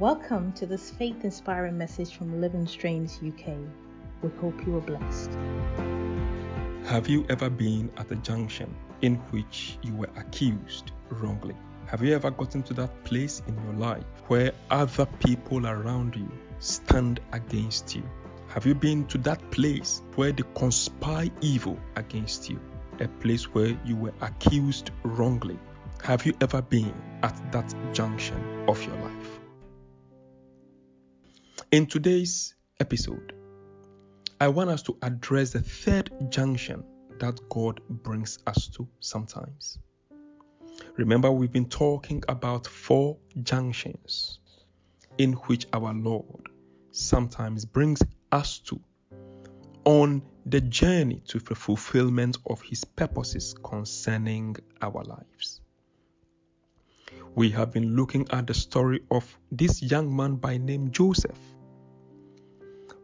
Welcome 0.00 0.52
to 0.54 0.66
this 0.66 0.90
faith 0.90 1.22
inspiring 1.22 1.78
message 1.78 2.16
from 2.16 2.40
Living 2.40 2.66
Streams 2.66 3.20
UK. 3.24 3.54
We 4.22 4.30
hope 4.40 4.66
you 4.66 4.76
are 4.78 4.80
blessed. 4.80 5.30
Have 6.86 7.08
you 7.08 7.24
ever 7.28 7.48
been 7.48 7.92
at 7.96 8.10
a 8.10 8.16
junction 8.16 8.74
in 9.02 9.14
which 9.30 9.78
you 9.82 9.94
were 9.94 10.10
accused 10.16 10.90
wrongly? 11.10 11.54
Have 11.86 12.02
you 12.02 12.12
ever 12.12 12.32
gotten 12.32 12.64
to 12.64 12.74
that 12.74 13.04
place 13.04 13.40
in 13.46 13.54
your 13.62 13.74
life 13.74 14.02
where 14.26 14.50
other 14.68 15.06
people 15.24 15.64
around 15.64 16.16
you 16.16 16.28
stand 16.58 17.20
against 17.32 17.94
you? 17.94 18.02
Have 18.48 18.66
you 18.66 18.74
been 18.74 19.06
to 19.06 19.18
that 19.18 19.48
place 19.52 20.02
where 20.16 20.32
they 20.32 20.42
conspire 20.56 21.30
evil 21.40 21.78
against 21.94 22.50
you? 22.50 22.58
A 22.98 23.06
place 23.06 23.44
where 23.54 23.78
you 23.84 23.94
were 23.94 24.14
accused 24.22 24.90
wrongly? 25.04 25.56
Have 26.02 26.26
you 26.26 26.34
ever 26.40 26.62
been 26.62 26.92
at 27.22 27.52
that 27.52 27.72
junction 27.92 28.64
of 28.66 28.84
your 28.84 28.96
life? 28.96 29.43
In 31.74 31.86
today's 31.86 32.54
episode, 32.78 33.32
I 34.40 34.46
want 34.46 34.70
us 34.70 34.80
to 34.82 34.96
address 35.02 35.54
the 35.54 35.60
third 35.60 36.08
junction 36.30 36.84
that 37.18 37.40
God 37.48 37.80
brings 37.88 38.38
us 38.46 38.68
to 38.76 38.86
sometimes. 39.00 39.80
Remember, 40.96 41.32
we've 41.32 41.50
been 41.50 41.68
talking 41.68 42.22
about 42.28 42.68
four 42.68 43.16
junctions 43.42 44.38
in 45.18 45.32
which 45.32 45.66
our 45.72 45.92
Lord 45.92 46.48
sometimes 46.92 47.64
brings 47.64 48.00
us 48.30 48.60
to 48.66 48.80
on 49.84 50.22
the 50.46 50.60
journey 50.60 51.24
to 51.26 51.40
the 51.40 51.56
fulfillment 51.56 52.36
of 52.46 52.62
His 52.62 52.84
purposes 52.84 53.52
concerning 53.64 54.54
our 54.80 55.02
lives. 55.02 55.60
We 57.34 57.50
have 57.50 57.72
been 57.72 57.96
looking 57.96 58.28
at 58.30 58.46
the 58.46 58.54
story 58.54 59.00
of 59.10 59.26
this 59.50 59.82
young 59.82 60.14
man 60.14 60.36
by 60.36 60.56
name 60.56 60.92
Joseph 60.92 61.36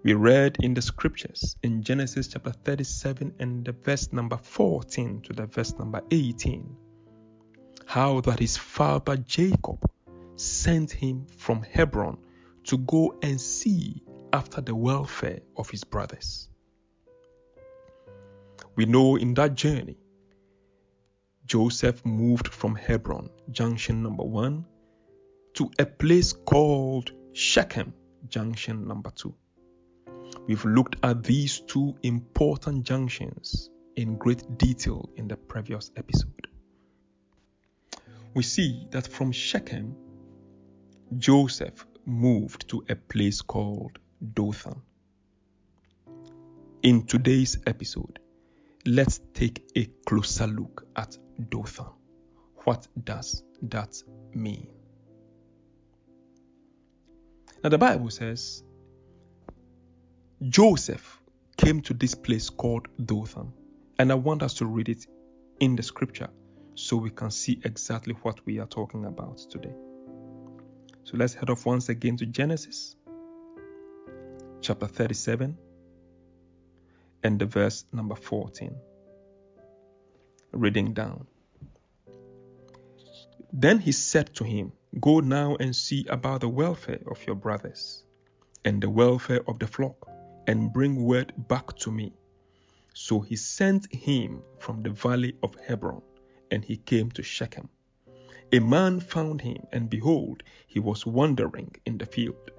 we 0.02 0.14
read 0.14 0.56
in 0.60 0.74
the 0.74 0.82
scriptures 0.82 1.56
in 1.62 1.82
Genesis 1.82 2.28
chapter 2.28 2.52
37 2.52 3.34
and 3.38 3.64
the 3.64 3.72
verse 3.72 4.12
number 4.12 4.36
14 4.36 5.20
to 5.22 5.32
the 5.32 5.46
verse 5.46 5.78
number 5.78 6.00
18 6.10 6.76
how 7.90 8.20
that 8.20 8.38
his 8.38 8.56
father 8.56 9.16
Jacob 9.16 9.90
sent 10.36 10.92
him 10.92 11.26
from 11.36 11.60
Hebron 11.62 12.18
to 12.62 12.78
go 12.78 13.18
and 13.20 13.40
see 13.40 14.04
after 14.32 14.60
the 14.60 14.76
welfare 14.76 15.40
of 15.56 15.68
his 15.68 15.82
brothers. 15.82 16.48
We 18.76 18.86
know 18.86 19.16
in 19.16 19.34
that 19.34 19.56
journey, 19.56 19.96
Joseph 21.46 22.06
moved 22.06 22.46
from 22.46 22.76
Hebron, 22.76 23.28
junction 23.50 24.04
number 24.04 24.22
one, 24.22 24.64
to 25.54 25.68
a 25.80 25.84
place 25.84 26.32
called 26.32 27.10
Shechem, 27.32 27.92
junction 28.28 28.86
number 28.86 29.10
two. 29.10 29.34
We've 30.50 30.64
looked 30.64 30.96
at 31.04 31.22
these 31.22 31.60
two 31.60 31.94
important 32.02 32.82
junctions 32.82 33.70
in 33.94 34.16
great 34.16 34.58
detail 34.58 35.08
in 35.14 35.28
the 35.28 35.36
previous 35.36 35.92
episode. 35.96 36.48
We 38.34 38.42
see 38.42 38.88
that 38.90 39.06
from 39.06 39.30
Shechem, 39.30 39.94
Joseph 41.16 41.86
moved 42.04 42.68
to 42.70 42.82
a 42.88 42.96
place 42.96 43.42
called 43.42 44.00
Dothan. 44.34 44.82
In 46.82 47.06
today's 47.06 47.56
episode, 47.68 48.18
let's 48.84 49.20
take 49.32 49.70
a 49.76 49.84
closer 50.04 50.48
look 50.48 50.84
at 50.96 51.16
Dothan. 51.48 51.92
What 52.64 52.88
does 53.04 53.44
that 53.62 54.02
mean? 54.34 54.66
Now, 57.62 57.70
the 57.70 57.78
Bible 57.78 58.10
says 58.10 58.64
Joseph 60.48 61.20
came 61.58 61.82
to 61.82 61.92
this 61.92 62.14
place 62.14 62.48
called 62.48 62.88
Dothan, 63.04 63.52
and 63.98 64.10
I 64.10 64.14
want 64.14 64.42
us 64.42 64.54
to 64.54 64.64
read 64.64 64.88
it 64.88 65.06
in 65.60 65.76
the 65.76 65.82
scripture 65.82 66.30
so 66.74 66.96
we 66.96 67.10
can 67.10 67.30
see 67.30 67.60
exactly 67.62 68.14
what 68.22 68.40
we 68.46 68.58
are 68.58 68.66
talking 68.66 69.04
about 69.04 69.36
today. 69.36 69.74
So 71.04 71.18
let's 71.18 71.34
head 71.34 71.50
off 71.50 71.66
once 71.66 71.90
again 71.90 72.16
to 72.16 72.26
Genesis 72.26 72.96
chapter 74.62 74.86
37 74.86 75.58
and 77.22 77.38
the 77.38 77.44
verse 77.44 77.84
number 77.92 78.14
14. 78.14 78.74
Reading 80.52 80.94
down. 80.94 81.26
Then 83.52 83.78
he 83.78 83.92
said 83.92 84.34
to 84.36 84.44
him, 84.44 84.72
Go 84.98 85.20
now 85.20 85.56
and 85.60 85.76
see 85.76 86.06
about 86.08 86.40
the 86.40 86.48
welfare 86.48 87.00
of 87.10 87.26
your 87.26 87.36
brothers 87.36 88.04
and 88.64 88.82
the 88.82 88.88
welfare 88.88 89.42
of 89.46 89.58
the 89.58 89.66
flock 89.66 90.06
and 90.50 90.72
bring 90.72 91.04
word 91.04 91.32
back 91.46 91.76
to 91.76 91.92
me. 91.92 92.12
So 92.92 93.20
he 93.20 93.36
sent 93.36 93.86
him 93.94 94.42
from 94.58 94.82
the 94.82 94.90
valley 94.90 95.36
of 95.44 95.54
Hebron, 95.64 96.02
and 96.50 96.64
he 96.64 96.76
came 96.76 97.08
to 97.12 97.22
Shechem. 97.22 97.68
A 98.52 98.58
man 98.58 98.98
found 98.98 99.40
him, 99.40 99.62
and 99.70 99.88
behold, 99.88 100.42
he 100.66 100.80
was 100.80 101.06
wandering 101.06 101.70
in 101.86 101.98
the 101.98 102.06
field. 102.06 102.50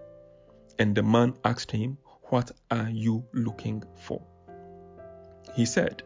And 0.79 0.95
the 0.95 1.03
man 1.03 1.33
asked 1.43 1.71
him, 1.71 1.97
What 2.29 2.51
are 2.69 2.89
you 2.89 3.25
looking 3.33 3.83
for? 3.97 4.21
He 5.53 5.65
said, 5.65 6.01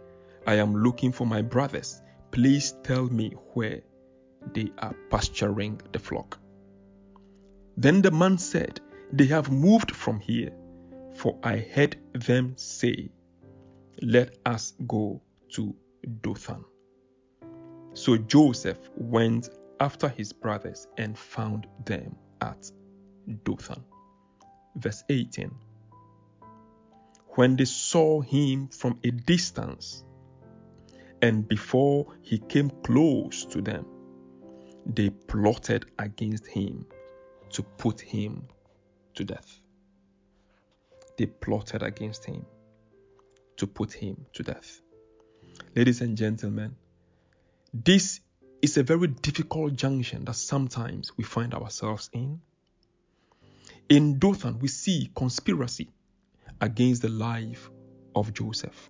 I 0.48 0.56
am 0.56 0.76
looking 0.76 1.12
for 1.12 1.28
my 1.28 1.44
brothers. 1.44 2.02
Please 2.32 2.76
tell 2.82 3.06
me 3.06 3.30
where 3.54 3.82
they 4.56 4.72
are 4.80 4.96
pasturing 5.12 5.80
the 5.92 6.00
flock. 6.00 6.40
Then 7.78 8.02
the 8.02 8.10
man 8.10 8.40
said, 8.40 8.82
They 9.14 9.28
have 9.28 9.52
moved 9.52 9.92
from 9.92 10.20
here 10.20 10.52
for 11.16 11.40
I 11.44 11.58
heard 11.58 11.98
them 12.14 12.54
say, 12.58 13.10
Let 14.02 14.38
us 14.46 14.74
go 14.86 15.22
to 15.54 15.76
Dothan. 16.22 16.64
So 17.94 18.18
Joseph 18.18 18.78
went 18.98 19.50
after 19.80 20.10
his 20.10 20.34
brothers 20.34 20.88
and 20.98 21.18
found 21.18 21.68
them 21.86 22.16
at 22.42 22.70
Dothan. 23.46 23.84
Verse 24.76 25.04
18 25.10 25.50
When 27.30 27.56
they 27.56 27.66
saw 27.66 28.22
him 28.22 28.68
from 28.68 29.00
a 29.06 29.12
distance, 29.12 30.04
and 31.22 31.48
before 31.48 32.14
he 32.22 32.40
came 32.40 32.70
close 32.84 33.46
to 33.46 33.62
them, 33.62 33.86
they 34.86 35.10
plotted 35.10 35.86
against 35.98 36.46
him 36.46 36.86
to 37.52 37.64
put 37.64 38.02
him 38.02 38.48
to 39.16 39.24
death 39.24 39.62
they 41.18 41.26
plotted 41.26 41.84
against 41.84 42.26
him 42.26 42.46
to 43.58 43.68
put 43.68 43.94
him 43.94 44.26
to 44.34 44.44
death. 44.44 44.82
Ladies 45.76 46.02
and 46.02 46.18
gentlemen, 46.18 46.76
this 47.74 48.20
is 48.62 48.78
a 48.78 48.84
very 48.84 49.08
difficult 49.08 49.76
junction 49.76 50.26
that 50.26 50.36
sometimes 50.36 51.12
we 51.18 51.24
find 51.24 51.54
ourselves 51.54 52.10
in. 52.14 52.42
In 53.90 54.20
Dothan, 54.20 54.60
we 54.60 54.68
see 54.68 55.12
conspiracy 55.16 55.90
against 56.60 57.02
the 57.02 57.10
life 57.10 57.70
of 58.16 58.34
Joseph. 58.34 58.90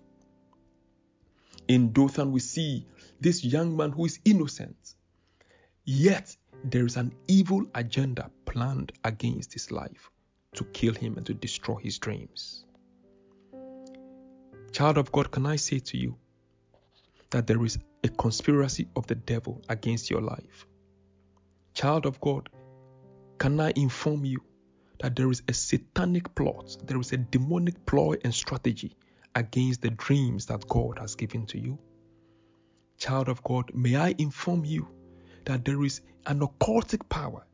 In 1.68 1.92
Dothan, 1.92 2.32
we 2.32 2.40
see 2.40 2.86
this 3.20 3.44
young 3.44 3.76
man 3.76 3.90
who 3.90 4.06
is 4.06 4.20
innocent, 4.24 4.94
yet 5.84 6.36
there 6.64 6.86
is 6.86 6.96
an 6.96 7.12
evil 7.28 7.66
agenda 7.74 8.30
planned 8.46 8.92
against 9.04 9.52
his 9.52 9.70
life 9.70 10.10
to 10.54 10.64
kill 10.64 10.94
him 10.94 11.16
and 11.16 11.26
to 11.26 11.34
destroy 11.34 11.76
his 11.76 11.98
dreams. 11.98 12.64
Child 14.72 14.98
of 14.98 15.12
God, 15.12 15.30
can 15.30 15.46
I 15.46 15.56
say 15.56 15.78
to 15.78 15.96
you 15.96 16.16
that 17.30 17.46
there 17.46 17.64
is 17.64 17.78
a 18.04 18.08
conspiracy 18.08 18.88
of 18.94 19.06
the 19.06 19.14
devil 19.14 19.62
against 19.68 20.10
your 20.10 20.20
life? 20.20 20.66
Child 21.74 22.06
of 22.06 22.20
God, 22.20 22.48
can 23.38 23.60
I 23.60 23.72
inform 23.76 24.24
you 24.24 24.42
that 25.00 25.16
there 25.16 25.30
is 25.30 25.42
a 25.48 25.52
satanic 25.52 26.34
plot, 26.34 26.76
there 26.84 27.00
is 27.00 27.12
a 27.12 27.18
demonic 27.18 27.84
ploy 27.86 28.16
and 28.24 28.34
strategy 28.34 28.96
against 29.34 29.82
the 29.82 29.90
dreams 29.90 30.46
that 30.46 30.66
God 30.68 30.98
has 30.98 31.14
given 31.14 31.46
to 31.46 31.58
you? 31.58 31.78
Child 32.98 33.28
of 33.28 33.42
God, 33.42 33.70
may 33.74 33.96
I 33.96 34.14
inform 34.18 34.64
you 34.64 34.88
that 35.44 35.64
there 35.64 35.84
is 35.84 36.00
an 36.26 36.40
occultic 36.40 37.08
power 37.08 37.46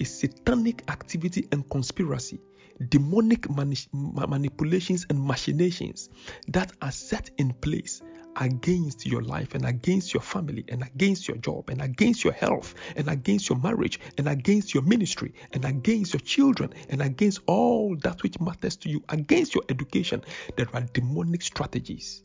a 0.00 0.04
satanic 0.04 0.84
activity 0.90 1.48
and 1.52 1.68
conspiracy, 1.70 2.40
demonic 2.88 3.48
mani- 3.50 3.88
manipulations 3.92 5.06
and 5.10 5.20
machinations 5.20 6.08
that 6.48 6.72
are 6.82 6.92
set 6.92 7.30
in 7.38 7.52
place 7.54 8.02
against 8.36 9.06
your 9.06 9.22
life 9.22 9.54
and 9.54 9.64
against 9.64 10.12
your 10.12 10.20
family 10.20 10.64
and 10.68 10.82
against 10.82 11.28
your 11.28 11.36
job 11.36 11.70
and 11.70 11.80
against 11.80 12.24
your 12.24 12.32
health 12.32 12.74
and 12.96 13.08
against 13.08 13.48
your 13.48 13.58
marriage 13.58 14.00
and 14.18 14.28
against 14.28 14.74
your 14.74 14.82
ministry 14.82 15.32
and 15.52 15.64
against 15.64 16.12
your 16.12 16.20
children 16.20 16.72
and 16.88 17.00
against 17.00 17.40
all 17.46 17.96
that 18.02 18.22
which 18.22 18.40
matters 18.40 18.76
to 18.76 18.88
you, 18.88 19.02
against 19.08 19.54
your 19.54 19.64
education. 19.68 20.22
There 20.56 20.68
are 20.74 20.82
demonic 20.92 21.42
strategies 21.42 22.22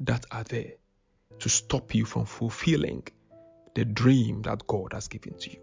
that 0.00 0.26
are 0.30 0.44
there 0.44 0.72
to 1.38 1.48
stop 1.48 1.94
you 1.94 2.04
from 2.04 2.26
fulfilling 2.26 3.06
the 3.74 3.84
dream 3.84 4.42
that 4.42 4.66
God 4.66 4.92
has 4.92 5.08
given 5.08 5.38
to 5.38 5.50
you. 5.50 5.58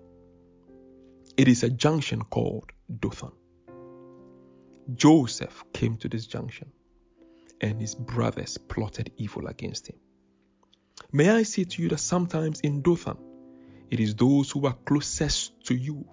It 1.38 1.48
is 1.48 1.64
a 1.64 1.70
junction 1.70 2.24
called 2.24 2.72
Dothan. 3.00 3.32
Joseph 4.96 5.64
came 5.74 5.98
to 5.98 6.10
this 6.10 6.28
junction 6.28 6.72
and 7.62 7.80
his 7.80 7.96
brothers 7.96 8.58
plotted 8.58 9.12
evil 9.18 9.48
against 9.48 9.88
him. 9.88 9.96
May 11.12 11.30
I 11.30 11.44
say 11.44 11.64
to 11.64 11.82
you 11.82 11.90
that 11.90 12.00
sometimes 12.00 12.60
in 12.62 12.82
Dothan, 12.82 13.18
it 13.90 14.00
is 14.00 14.16
those 14.16 14.52
who 14.52 14.66
are 14.66 14.78
closest 14.86 15.66
to 15.66 15.76
you. 15.76 16.06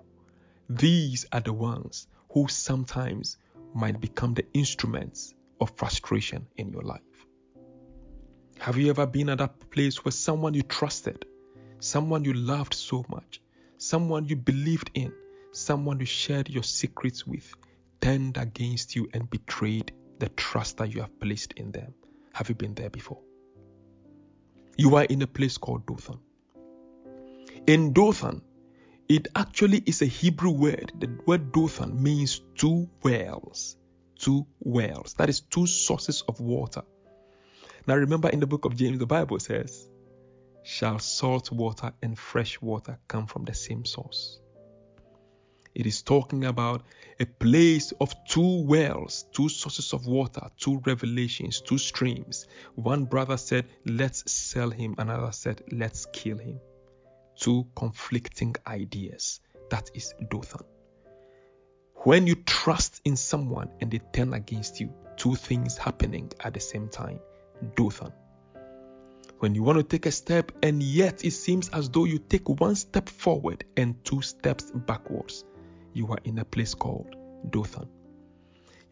These 0.68 1.26
are 1.32 1.40
the 1.40 1.52
ones 1.52 2.06
who 2.30 2.46
sometimes 2.48 3.38
might 3.74 4.00
become 4.00 4.34
the 4.34 4.46
instruments 4.52 5.34
of 5.60 5.72
frustration 5.76 6.46
in 6.56 6.70
your 6.70 6.82
life. 6.82 7.00
Have 8.58 8.76
you 8.76 8.90
ever 8.90 9.06
been 9.06 9.30
at 9.30 9.38
that 9.38 9.70
place 9.70 10.04
where 10.04 10.12
someone 10.12 10.54
you 10.54 10.62
trusted, 10.62 11.24
someone 11.80 12.24
you 12.24 12.34
loved 12.34 12.74
so 12.74 13.04
much, 13.08 13.40
someone 13.88 14.26
you 14.26 14.36
believed 14.36 14.90
in, 14.92 15.10
someone 15.52 15.98
you 15.98 16.04
shared 16.04 16.50
your 16.50 16.62
secrets 16.62 17.26
with, 17.26 17.54
turned 18.02 18.36
against 18.36 18.94
you 18.94 19.08
and 19.14 19.30
betrayed 19.30 19.92
the 20.18 20.28
trust 20.28 20.76
that 20.76 20.92
you 20.92 21.00
have 21.00 21.18
placed 21.18 21.54
in 21.54 21.72
them? 21.72 21.94
Have 22.34 22.50
you 22.50 22.54
been 22.54 22.74
there 22.74 22.90
before? 22.90 23.22
You 24.76 24.96
are 24.96 25.04
in 25.04 25.22
a 25.22 25.26
place 25.26 25.56
called 25.56 25.86
Dothan. 25.86 26.18
In 27.66 27.94
Dothan, 27.94 28.42
it 29.08 29.28
actually 29.34 29.82
is 29.86 30.02
a 30.02 30.06
Hebrew 30.06 30.50
word. 30.50 30.92
The 30.98 31.08
word 31.26 31.50
Dothan 31.50 32.02
means 32.02 32.42
two 32.56 32.90
wells. 33.02 33.76
Two 34.18 34.46
wells. 34.60 35.14
That 35.14 35.30
is 35.30 35.40
two 35.40 35.66
sources 35.66 36.22
of 36.28 36.40
water. 36.40 36.82
Now 37.86 37.96
remember 37.96 38.28
in 38.28 38.40
the 38.40 38.46
book 38.46 38.66
of 38.66 38.76
James, 38.76 38.98
the 38.98 39.06
Bible 39.06 39.38
says, 39.40 39.88
Shall 40.70 40.98
salt 40.98 41.50
water 41.50 41.94
and 42.02 42.18
fresh 42.18 42.60
water 42.60 42.98
come 43.08 43.26
from 43.26 43.46
the 43.46 43.54
same 43.54 43.86
source? 43.86 44.38
It 45.74 45.86
is 45.86 46.02
talking 46.02 46.44
about 46.44 46.82
a 47.18 47.24
place 47.24 47.92
of 47.92 48.14
two 48.26 48.64
wells, 48.64 49.24
two 49.32 49.48
sources 49.48 49.94
of 49.94 50.06
water, 50.06 50.42
two 50.58 50.82
revelations, 50.84 51.62
two 51.62 51.78
streams. 51.78 52.46
One 52.74 53.06
brother 53.06 53.38
said, 53.38 53.64
Let's 53.86 54.30
sell 54.30 54.68
him. 54.68 54.94
Another 54.98 55.32
said, 55.32 55.62
Let's 55.72 56.04
kill 56.12 56.36
him. 56.36 56.60
Two 57.34 57.66
conflicting 57.74 58.54
ideas. 58.66 59.40
That 59.70 59.90
is 59.94 60.12
Dothan. 60.28 60.66
When 61.94 62.26
you 62.26 62.34
trust 62.34 63.00
in 63.06 63.16
someone 63.16 63.70
and 63.80 63.90
they 63.90 64.00
turn 64.12 64.34
against 64.34 64.80
you, 64.80 64.92
two 65.16 65.34
things 65.34 65.78
happening 65.78 66.30
at 66.40 66.52
the 66.52 66.60
same 66.60 66.90
time. 66.90 67.20
Dothan. 67.74 68.12
When 69.38 69.54
you 69.54 69.62
want 69.62 69.78
to 69.78 69.84
take 69.84 70.06
a 70.06 70.10
step 70.10 70.50
and 70.64 70.82
yet 70.82 71.24
it 71.24 71.30
seems 71.30 71.68
as 71.68 71.88
though 71.88 72.04
you 72.04 72.18
take 72.18 72.48
one 72.48 72.74
step 72.74 73.08
forward 73.08 73.64
and 73.76 73.94
two 74.04 74.20
steps 74.20 74.72
backwards, 74.72 75.44
you 75.92 76.08
are 76.08 76.18
in 76.24 76.38
a 76.38 76.44
place 76.44 76.74
called 76.74 77.14
Dothan. 77.48 77.88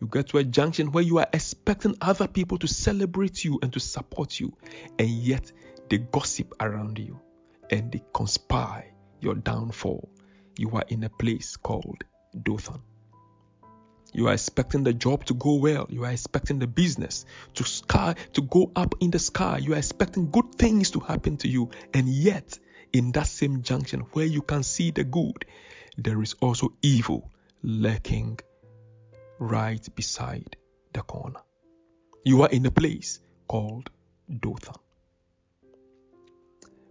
You 0.01 0.07
get 0.07 0.29
to 0.29 0.39
a 0.39 0.45
junction 0.45 0.93
where 0.93 1.03
you 1.03 1.19
are 1.19 1.27
expecting 1.33 1.97
other 2.01 2.29
people 2.29 2.59
to 2.59 2.69
celebrate 2.69 3.45
you 3.45 3.59
and 3.63 3.73
to 3.73 3.81
support 3.81 4.39
you, 4.39 4.57
and 4.99 5.09
yet 5.09 5.51
they 5.89 5.99
gossip 5.99 6.55
around 6.61 6.99
you 6.99 7.19
and 7.71 7.91
they 7.91 8.03
conspire 8.15 8.93
your 9.21 9.35
downfall. 9.35 10.09
You 10.59 10.71
are 10.73 10.85
in 10.89 11.03
a 11.05 11.09
place 11.09 11.57
called 11.57 12.05
Dothan. 12.41 12.83
You 14.17 14.29
are 14.29 14.33
expecting 14.33 14.83
the 14.83 14.95
job 14.95 15.27
to 15.27 15.35
go 15.35 15.57
well. 15.57 15.87
You 15.91 16.07
are 16.07 16.11
expecting 16.11 16.59
the 16.59 16.67
business 16.67 17.27
to 17.53 17.65
sky 17.65 18.15
to 18.33 18.41
go 18.41 18.73
up 18.75 18.95
in 19.01 19.11
the 19.11 19.19
sky. 19.19 19.59
You 19.59 19.75
are 19.75 19.77
expecting 19.77 20.31
good 20.31 20.55
things 20.55 20.91
to 20.93 21.01
happen 21.01 21.37
to 21.37 21.49
you. 21.49 21.69
And 21.93 22.09
yet, 22.09 22.59
in 22.95 23.13
that 23.13 23.27
same 23.27 23.61
junction 23.61 24.01
where 24.15 24.25
you 24.25 24.41
can 24.41 24.63
see 24.63 24.91
the 24.91 25.05
good, 25.05 25.45
there 25.99 26.23
is 26.23 26.35
also 26.41 26.73
evil 26.81 27.31
lurking 27.63 28.41
right 29.39 29.87
beside 29.95 30.57
the 30.95 31.03
corner. 31.03 31.41
You 32.25 32.41
are 32.41 32.49
in 32.49 32.65
a 32.65 32.71
place 32.71 33.21
called 33.47 33.91
Dothan. 34.31 34.81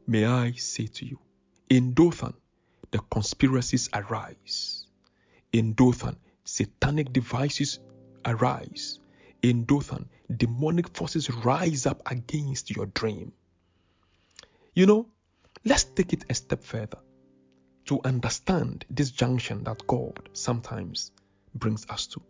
May 0.05 0.27
I 0.27 0.51
say 0.51 0.85
to 0.85 1.05
you, 1.07 1.17
in 1.71 1.95
Dothan, 1.95 2.35
the 2.91 2.99
conspiracies 2.99 3.89
arise. 3.95 4.85
In 5.51 5.73
Dothan, 5.73 6.17
satanic 6.45 7.11
devices 7.11 7.79
arise. 8.25 8.99
In 9.41 9.65
Dothan, 9.65 10.09
demonic 10.35 10.95
forces 10.95 11.29
rise 11.29 11.85
up 11.85 12.01
against 12.09 12.75
your 12.75 12.85
dream. 12.87 13.33
You 14.73 14.85
know, 14.85 15.07
let's 15.63 15.83
take 15.83 16.13
it 16.13 16.25
a 16.29 16.33
step 16.33 16.63
further 16.63 16.97
to 17.85 18.01
understand 18.03 18.85
this 18.89 19.11
junction 19.11 19.63
that 19.65 19.85
God 19.85 20.29
sometimes 20.33 21.11
brings 21.53 21.85
us 21.89 22.07
to. 22.07 22.21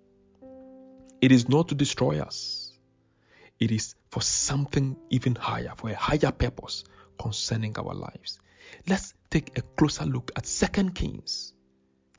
It 1.22 1.32
is 1.32 1.48
not 1.48 1.70
to 1.70 1.76
destroy 1.76 2.20
us, 2.20 2.74
it 3.60 3.72
is 3.72 3.96
for 4.10 4.22
something 4.22 4.98
even 5.10 5.36
higher, 5.36 5.74
for 5.78 5.90
a 5.90 5.96
higher 5.96 6.32
purpose 6.32 6.84
concerning 7.18 7.78
our 7.78 7.94
lives. 7.94 8.40
Let's 8.88 9.14
take 9.30 9.58
a 9.58 9.62
closer 9.62 10.06
look 10.06 10.32
at 10.36 10.44
2 10.44 10.92
Kings 10.92 11.54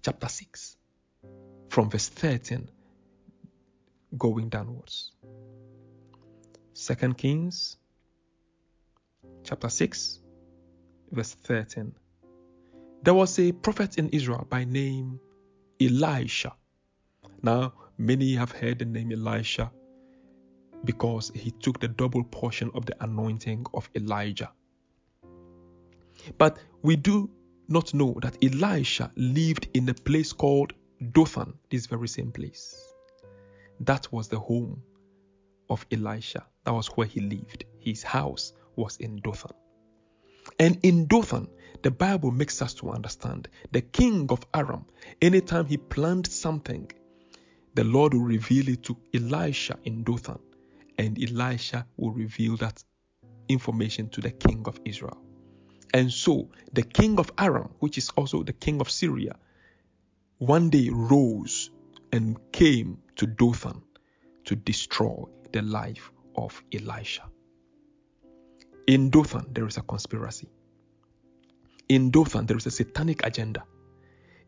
chapter 0.02 0.28
6 0.28 0.76
from 1.76 1.90
verse 1.90 2.08
13 2.08 2.70
going 4.17 4.49
downwards. 4.49 5.12
2 6.75 7.12
Kings 7.12 7.76
chapter 9.44 9.69
6 9.69 10.20
verse 11.12 11.34
13. 11.34 11.93
There 13.02 13.12
was 13.12 13.38
a 13.38 13.52
prophet 13.52 13.99
in 13.99 14.08
Israel 14.08 14.46
by 14.49 14.64
name 14.64 15.20
Elisha. 15.78 16.55
Now, 17.43 17.75
many 17.99 18.34
have 18.37 18.52
heard 18.52 18.78
the 18.78 18.87
name 18.87 19.12
Elisha 19.12 19.70
because 20.82 21.31
he 21.34 21.50
took 21.50 21.78
the 21.78 21.88
double 21.88 22.25
portion 22.25 22.70
of 22.73 22.87
the 22.87 22.96
anointing 23.05 23.67
of 23.75 23.90
Elijah. 23.94 24.50
But 26.38 26.56
we 26.81 26.96
do 26.96 27.28
not 27.69 27.93
know 27.93 28.17
that 28.23 28.43
Elisha 28.43 29.12
lived 29.14 29.69
in 29.75 29.87
a 29.90 29.94
place 29.94 30.32
called 30.32 30.73
Dothan, 31.12 31.54
this 31.70 31.87
very 31.87 32.08
same 32.08 32.32
place. 32.32 32.94
That 33.81 34.10
was 34.12 34.28
the 34.28 34.38
home 34.38 34.82
of 35.69 35.87
Elisha. 35.90 36.46
That 36.64 36.73
was 36.73 36.88
where 36.88 37.06
he 37.06 37.20
lived. 37.20 37.64
His 37.80 38.02
house 38.02 38.52
was 38.76 38.97
in 38.97 39.20
Dothan. 39.20 39.52
And 40.59 40.78
in 40.82 41.06
Dothan, 41.06 41.49
the 41.82 41.90
Bible 41.90 42.30
makes 42.30 42.62
us 42.62 42.75
to 42.75 42.90
understand 42.90 43.49
the 43.73 43.82
king 43.82 44.28
of 44.30 44.47
Aram, 44.54 44.87
anytime 45.20 45.66
he 45.66 45.76
planned 45.76 46.26
something, 46.26 46.90
the 47.75 47.85
Lord 47.85 48.14
will 48.14 48.23
reveal 48.23 48.68
it 48.68 48.82
to 48.85 48.97
Elisha 49.12 49.78
in 49.85 50.02
Dothan, 50.02 50.38
and 50.99 51.23
Elisha 51.23 51.87
will 51.97 52.12
reveal 52.12 52.56
that 52.56 52.82
information 53.49 54.09
to 54.11 54.20
the 54.20 54.30
king 54.30 54.62
of 54.66 54.80
Israel. 54.85 55.18
And 55.92 56.11
so, 56.11 56.50
the 56.73 56.82
king 56.82 57.18
of 57.18 57.30
Aram, 57.38 57.70
which 57.80 57.99
is 57.99 58.09
also 58.11 58.42
the 58.42 58.52
king 58.52 58.80
of 58.80 58.90
Syria, 58.90 59.37
one 60.38 60.69
day 60.69 60.90
rose 60.90 61.71
and 62.12 62.37
came 62.52 62.99
to 63.16 63.26
Dothan 63.26 63.83
to 64.45 64.55
destroy 64.55 65.25
the 65.52 65.62
life 65.62 66.12
of 66.37 66.62
Elisha. 66.73 67.23
In 68.87 69.11
Dothan, 69.11 69.47
there 69.52 69.66
is 69.66 69.78
a 69.78 69.83
conspiracy. 69.83 70.49
In 71.88 72.11
Dothan, 72.11 72.47
there 72.47 72.57
is 72.57 72.66
a 72.66 72.71
satanic 72.71 73.25
agenda. 73.25 73.64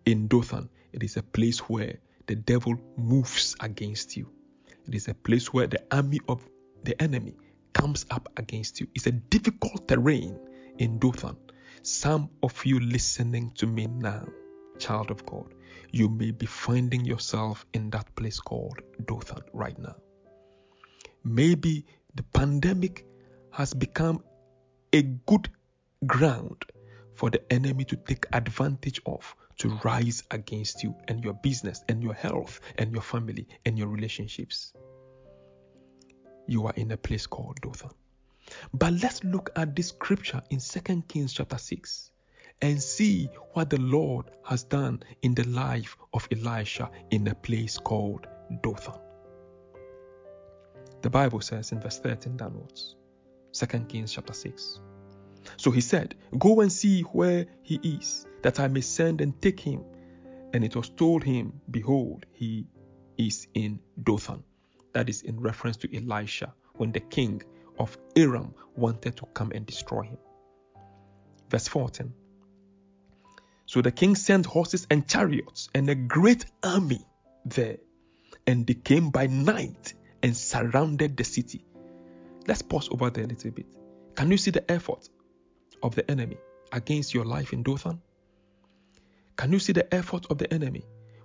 In 0.04 0.28
Dothan, 0.28 0.68
it 0.92 1.02
is 1.02 1.16
a 1.16 1.22
place 1.22 1.60
where 1.60 1.98
the 2.26 2.36
devil 2.36 2.76
moves 2.96 3.56
against 3.60 4.16
you. 4.16 4.30
It 4.86 4.94
is 4.94 5.08
a 5.08 5.14
place 5.14 5.52
where 5.52 5.66
the 5.66 5.82
army 5.90 6.20
of 6.28 6.46
the 6.84 7.00
enemy 7.02 7.34
comes 7.72 8.04
up 8.10 8.28
against 8.36 8.80
you. 8.80 8.88
It's 8.94 9.06
a 9.06 9.12
difficult 9.12 9.88
terrain 9.88 10.38
in 10.78 10.98
Dothan. 10.98 11.36
Some 11.82 12.28
of 12.42 12.64
you 12.66 12.78
listening 12.78 13.52
to 13.56 13.66
me 13.66 13.86
now, 13.86 14.26
child 14.78 15.10
of 15.10 15.24
God, 15.24 15.54
you 15.90 16.08
may 16.08 16.30
be 16.30 16.46
finding 16.46 17.04
yourself 17.04 17.64
in 17.72 17.90
that 17.90 18.14
place 18.14 18.40
called 18.40 18.80
Dothan 19.06 19.42
right 19.52 19.78
now. 19.78 19.96
Maybe 21.24 21.86
the 22.14 22.22
pandemic 22.22 23.04
has 23.50 23.74
become 23.74 24.22
a 24.92 25.02
good 25.02 25.50
ground 26.06 26.64
for 27.14 27.30
the 27.30 27.52
enemy 27.52 27.84
to 27.84 27.96
take 27.96 28.26
advantage 28.32 29.00
of 29.06 29.34
to 29.58 29.70
rise 29.82 30.22
against 30.30 30.82
you 30.82 30.94
and 31.08 31.24
your 31.24 31.34
business 31.34 31.82
and 31.88 32.02
your 32.02 32.14
health 32.14 32.60
and 32.76 32.92
your 32.92 33.02
family 33.02 33.48
and 33.64 33.76
your 33.76 33.88
relationships. 33.88 34.72
You 36.46 36.66
are 36.66 36.72
in 36.76 36.92
a 36.92 36.96
place 36.96 37.26
called 37.26 37.60
Dothan. 37.60 37.90
But 38.72 38.94
let's 39.02 39.22
look 39.24 39.50
at 39.56 39.74
this 39.74 39.88
scripture 39.88 40.42
in 40.50 40.60
2 40.60 41.02
Kings 41.08 41.32
chapter 41.32 41.58
6 41.58 42.12
and 42.60 42.82
see 42.82 43.30
what 43.52 43.70
the 43.70 43.80
Lord 43.80 44.30
has 44.44 44.64
done 44.64 45.02
in 45.22 45.34
the 45.34 45.44
life 45.44 45.96
of 46.12 46.26
Elisha 46.32 46.90
in 47.10 47.26
a 47.28 47.34
place 47.34 47.78
called 47.78 48.26
Dothan. 48.62 49.00
The 51.02 51.10
Bible 51.10 51.40
says 51.40 51.70
in 51.72 51.80
verse 51.80 51.98
13 52.00 52.36
downwards, 52.36 52.96
2 53.52 53.66
Kings 53.88 54.12
chapter 54.12 54.32
6. 54.32 54.80
So 55.56 55.70
he 55.70 55.80
said, 55.80 56.16
Go 56.38 56.60
and 56.60 56.70
see 56.70 57.02
where 57.02 57.46
he 57.62 57.76
is, 57.76 58.26
that 58.42 58.58
I 58.60 58.68
may 58.68 58.80
send 58.80 59.20
and 59.20 59.40
take 59.40 59.60
him. 59.60 59.84
And 60.52 60.64
it 60.64 60.74
was 60.74 60.88
told 60.88 61.22
him, 61.22 61.60
Behold, 61.70 62.26
he 62.32 62.66
is 63.16 63.46
in 63.54 63.78
Dothan. 64.02 64.42
That 64.92 65.08
is 65.08 65.22
in 65.22 65.38
reference 65.38 65.76
to 65.78 65.96
Elisha 65.96 66.52
when 66.74 66.92
the 66.92 67.00
king 67.00 67.42
of 67.78 67.96
Aram 68.16 68.54
wanted 68.76 69.16
to 69.16 69.26
come 69.34 69.52
and 69.54 69.64
destroy 69.66 70.02
him. 70.02 70.18
Verse 71.50 71.68
14. 71.68 72.12
So 73.68 73.82
the 73.82 73.92
king 73.92 74.16
sent 74.16 74.46
horses 74.46 74.86
and 74.90 75.06
chariots 75.06 75.68
and 75.74 75.90
a 75.90 75.94
great 75.94 76.46
army 76.62 77.04
there, 77.44 77.76
and 78.46 78.66
they 78.66 78.72
came 78.72 79.10
by 79.10 79.26
night 79.26 79.92
and 80.22 80.34
surrounded 80.34 81.18
the 81.18 81.24
city. 81.24 81.66
Let's 82.46 82.62
pause 82.62 82.88
over 82.90 83.10
there 83.10 83.24
a 83.24 83.26
little 83.26 83.50
bit. 83.50 83.66
Can 84.14 84.30
you 84.30 84.38
see 84.38 84.52
the 84.52 84.68
effort 84.72 85.10
of 85.82 85.94
the 85.94 86.10
enemy 86.10 86.38
against 86.72 87.12
your 87.12 87.26
life 87.26 87.52
in 87.52 87.62
Dothan? 87.62 88.00
Can 89.36 89.52
you 89.52 89.58
see 89.58 89.74
the 89.74 89.94
effort 89.94 90.24
of 90.30 90.38
the 90.38 90.50
enemy 90.50 90.84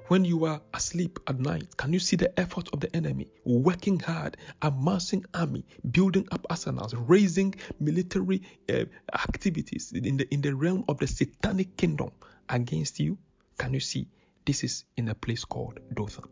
when 0.10 0.26
you 0.26 0.44
are 0.44 0.62
asleep 0.74 1.20
at 1.28 1.40
night? 1.40 1.78
Can 1.78 1.94
you 1.94 2.00
see 2.00 2.18
the 2.18 2.38
effort 2.38 2.68
of 2.74 2.82
the 2.82 2.94
enemy 2.94 3.30
working 3.46 4.02
hard, 4.02 4.36
amassing 4.62 5.24
army, 5.34 5.66
building 5.90 6.28
up 6.34 6.46
arsenals, 6.50 6.94
raising 6.94 7.56
military 7.80 8.42
uh, 8.70 8.84
activities 9.14 9.94
in 9.94 10.18
the 10.18 10.28
in 10.34 10.42
the 10.42 10.54
realm 10.54 10.84
of 10.90 10.98
the 10.98 11.08
satanic 11.08 11.78
kingdom 11.78 12.12
against 12.50 13.00
you? 13.00 13.18
Can 13.58 13.74
you 13.74 13.80
see? 13.80 14.08
This 14.46 14.64
is 14.64 14.86
in 14.98 15.08
a 15.10 15.16
place 15.16 15.46
called 15.46 15.80
Dothan. 15.94 16.26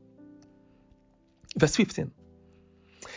Verse 1.58 1.76
15. 1.76 2.12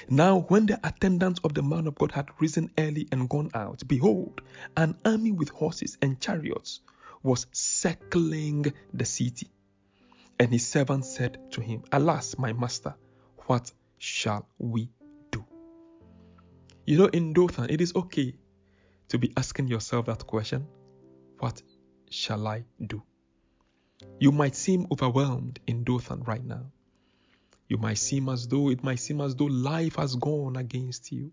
Now, 0.08 0.40
when 0.48 0.66
the 0.66 0.80
attendants 0.86 1.40
of 1.44 1.54
the 1.54 1.62
man 1.62 1.86
of 1.86 1.94
God 1.96 2.12
had 2.12 2.28
risen 2.40 2.70
early 2.78 3.06
and 3.12 3.28
gone 3.28 3.50
out, 3.54 3.82
behold, 3.86 4.40
an 4.76 4.96
army 5.04 5.32
with 5.32 5.50
horses 5.50 5.98
and 6.00 6.20
chariots 6.20 6.80
was 7.22 7.46
circling 7.52 8.72
the 8.92 9.04
city. 9.04 9.50
And 10.38 10.52
his 10.52 10.66
servant 10.66 11.04
said 11.04 11.38
to 11.52 11.60
him, 11.60 11.84
Alas, 11.92 12.36
my 12.38 12.52
master, 12.52 12.94
what 13.46 13.72
shall 13.98 14.48
we 14.58 14.90
do? 15.30 15.44
You 16.86 16.98
know, 16.98 17.06
in 17.06 17.32
Dothan, 17.32 17.70
it 17.70 17.80
is 17.80 17.94
okay 17.94 18.34
to 19.08 19.18
be 19.18 19.32
asking 19.36 19.68
yourself 19.68 20.06
that 20.06 20.26
question 20.26 20.66
What 21.38 21.62
shall 22.14 22.46
I 22.46 22.64
do? 22.86 23.02
You 24.20 24.32
might 24.32 24.54
seem 24.54 24.86
overwhelmed 24.90 25.58
in 25.66 25.84
Dothan 25.84 26.22
right 26.22 26.44
now. 26.44 26.70
You 27.68 27.78
might 27.78 27.98
seem 27.98 28.28
as 28.28 28.46
though 28.46 28.70
it 28.70 28.84
might 28.84 29.00
seem 29.00 29.20
as 29.20 29.34
though 29.34 29.46
life 29.46 29.96
has 29.96 30.14
gone 30.14 30.56
against 30.56 31.10
you. 31.10 31.32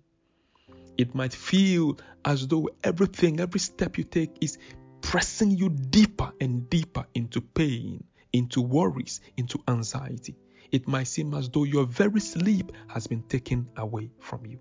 It 0.98 1.14
might 1.14 1.34
feel 1.34 2.00
as 2.26 2.48
though 2.48 2.70
everything, 2.84 3.40
every 3.40 3.60
step 3.60 3.98
you 3.98 4.04
take 4.04 4.38
is 4.42 4.58
pressing 5.02 5.52
you 5.52 5.70
deeper 5.70 6.32
and 6.42 6.70
deeper 6.70 7.06
into 7.14 7.42
pain, 7.42 8.04
into 8.34 8.62
worries, 8.62 9.22
into 9.38 9.62
anxiety. 9.68 10.36
It 10.72 10.88
might 10.88 11.08
seem 11.08 11.34
as 11.34 11.50
though 11.50 11.66
your 11.66 11.86
very 11.86 12.22
sleep 12.22 12.72
has 12.88 13.08
been 13.08 13.24
taken 13.24 13.70
away 13.78 14.10
from 14.20 14.46
you. 14.46 14.60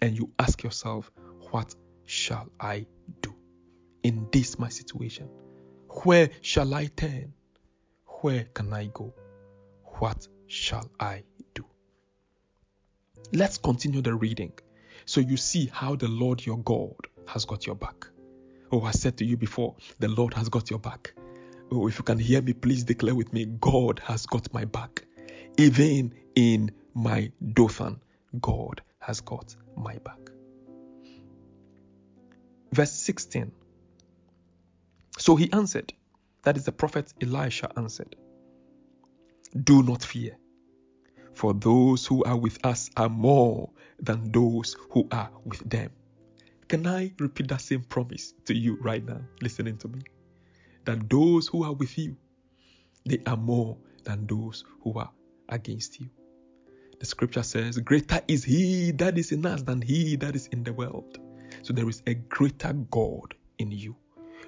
And 0.00 0.16
you 0.16 0.30
ask 0.38 0.62
yourself, 0.62 1.10
What 1.50 1.74
shall 2.06 2.50
I 2.58 2.86
do 3.20 3.29
in 4.02 4.28
this 4.32 4.58
my 4.58 4.68
situation? 4.68 5.28
Where 6.04 6.30
shall 6.40 6.72
I 6.74 6.86
turn? 6.86 7.34
Where 8.22 8.44
can 8.54 8.72
I 8.72 8.86
go? 8.92 9.12
What 9.98 10.28
shall 10.46 10.90
I 10.98 11.24
do? 11.54 11.64
Let's 13.32 13.58
continue 13.58 14.02
the 14.02 14.14
reading 14.14 14.52
so 15.04 15.20
you 15.20 15.36
see 15.36 15.70
how 15.72 15.96
the 15.96 16.08
Lord 16.08 16.44
your 16.44 16.58
God 16.58 16.96
has 17.26 17.44
got 17.44 17.66
your 17.66 17.76
back. 17.76 18.06
Oh, 18.72 18.82
I 18.82 18.92
said 18.92 19.16
to 19.18 19.24
you 19.24 19.36
before, 19.36 19.74
the 19.98 20.08
Lord 20.08 20.34
has 20.34 20.48
got 20.48 20.70
your 20.70 20.78
back. 20.78 21.12
Oh, 21.72 21.88
if 21.88 21.98
you 21.98 22.04
can 22.04 22.18
hear 22.18 22.42
me, 22.42 22.52
please 22.52 22.84
declare 22.84 23.14
with 23.14 23.32
me 23.32 23.46
God 23.46 24.00
has 24.04 24.26
got 24.26 24.52
my 24.52 24.64
back. 24.64 25.04
Even 25.56 26.14
in 26.34 26.72
my 26.94 27.30
Dothan, 27.52 28.00
God 28.40 28.82
has 28.98 29.20
got 29.20 29.54
my 29.76 29.98
back. 29.98 30.18
Verse 32.72 32.92
16. 32.92 33.50
So 35.20 35.36
he 35.36 35.52
answered, 35.52 35.92
that 36.44 36.56
is 36.56 36.64
the 36.64 36.72
prophet 36.72 37.12
Elisha 37.20 37.70
answered, 37.76 38.16
Do 39.64 39.82
not 39.82 40.02
fear, 40.02 40.38
for 41.34 41.52
those 41.52 42.06
who 42.06 42.24
are 42.24 42.38
with 42.38 42.64
us 42.64 42.88
are 42.96 43.10
more 43.10 43.70
than 44.00 44.32
those 44.32 44.78
who 44.88 45.06
are 45.12 45.30
with 45.44 45.68
them. 45.68 45.90
Can 46.68 46.86
I 46.86 47.12
repeat 47.18 47.48
that 47.48 47.60
same 47.60 47.82
promise 47.82 48.32
to 48.46 48.54
you 48.54 48.78
right 48.80 49.04
now, 49.04 49.20
listening 49.42 49.76
to 49.78 49.88
me? 49.88 50.00
That 50.86 51.10
those 51.10 51.48
who 51.48 51.64
are 51.64 51.74
with 51.74 51.98
you, 51.98 52.16
they 53.04 53.18
are 53.26 53.36
more 53.36 53.76
than 54.04 54.26
those 54.26 54.64
who 54.82 54.98
are 54.98 55.10
against 55.50 56.00
you. 56.00 56.08
The 56.98 57.04
scripture 57.04 57.42
says, 57.42 57.76
Greater 57.76 58.22
is 58.26 58.42
he 58.42 58.92
that 58.92 59.18
is 59.18 59.32
in 59.32 59.44
us 59.44 59.60
than 59.62 59.82
he 59.82 60.16
that 60.16 60.34
is 60.34 60.46
in 60.46 60.64
the 60.64 60.72
world. 60.72 61.18
So 61.60 61.74
there 61.74 61.88
is 61.90 62.02
a 62.06 62.14
greater 62.14 62.72
God 62.72 63.34
in 63.58 63.70
you. 63.70 63.96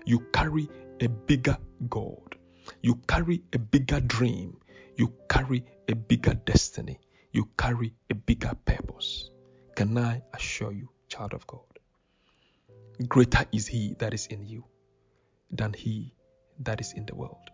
You 0.04 0.21
carry 0.32 0.68
a 1.00 1.09
bigger 1.09 1.59
God. 1.88 2.37
You 2.82 2.97
carry 3.06 3.42
a 3.52 3.59
bigger 3.59 4.00
dream. 4.00 4.59
You 4.97 5.12
carry 5.28 5.64
a 5.88 5.94
bigger 5.94 6.35
destiny. 6.35 6.99
You 7.32 7.49
carry 7.56 7.94
a 8.11 8.14
bigger 8.14 8.52
purpose. 8.64 9.30
Can 9.75 9.97
I 9.97 10.23
assure 10.35 10.73
you, 10.73 10.88
child 11.09 11.35
of 11.35 11.47
God? 11.47 11.61
Greater 13.09 13.44
is 13.52 13.66
He 13.66 13.94
that 13.99 14.12
is 14.14 14.26
in 14.26 14.47
you 14.47 14.64
than 15.50 15.73
He 15.73 16.14
that 16.61 16.80
is 16.80 16.92
in 16.92 17.06
the 17.06 17.14
world. 17.14 17.50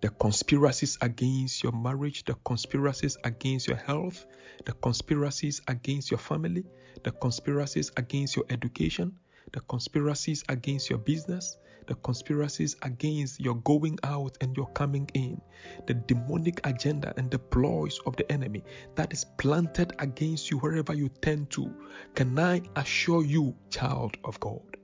The 0.00 0.08
conspiracies 0.08 0.98
against 1.00 1.62
your 1.62 1.72
marriage, 1.72 2.24
the 2.24 2.34
conspiracies 2.44 3.16
against 3.24 3.68
your 3.68 3.76
health, 3.76 4.24
the 4.64 4.72
conspiracies 4.72 5.60
against 5.68 6.10
your 6.10 6.18
family, 6.18 6.64
the 7.04 7.12
conspiracies 7.12 7.90
against 7.96 8.36
your 8.36 8.44
education, 8.50 9.18
the 9.52 9.60
conspiracies 9.60 10.44
against 10.48 10.90
your 10.90 10.98
business, 10.98 11.56
the 11.88 11.94
conspiracies 11.96 12.76
against 12.82 13.40
your 13.40 13.56
going 13.56 13.98
out 14.04 14.36
and 14.40 14.56
your 14.56 14.68
coming 14.68 15.10
in, 15.14 15.40
the 15.86 15.94
demonic 15.94 16.60
agenda 16.64 17.12
and 17.16 17.30
the 17.30 17.38
ploys 17.38 17.98
of 18.06 18.14
the 18.16 18.30
enemy 18.30 18.62
that 18.94 19.12
is 19.12 19.24
planted 19.38 19.94
against 19.98 20.50
you 20.50 20.58
wherever 20.58 20.94
you 20.94 21.08
turn 21.22 21.46
to. 21.46 21.74
Can 22.14 22.38
I 22.38 22.62
assure 22.76 23.24
you, 23.24 23.56
child 23.70 24.18
of 24.22 24.38
God, 24.38 24.76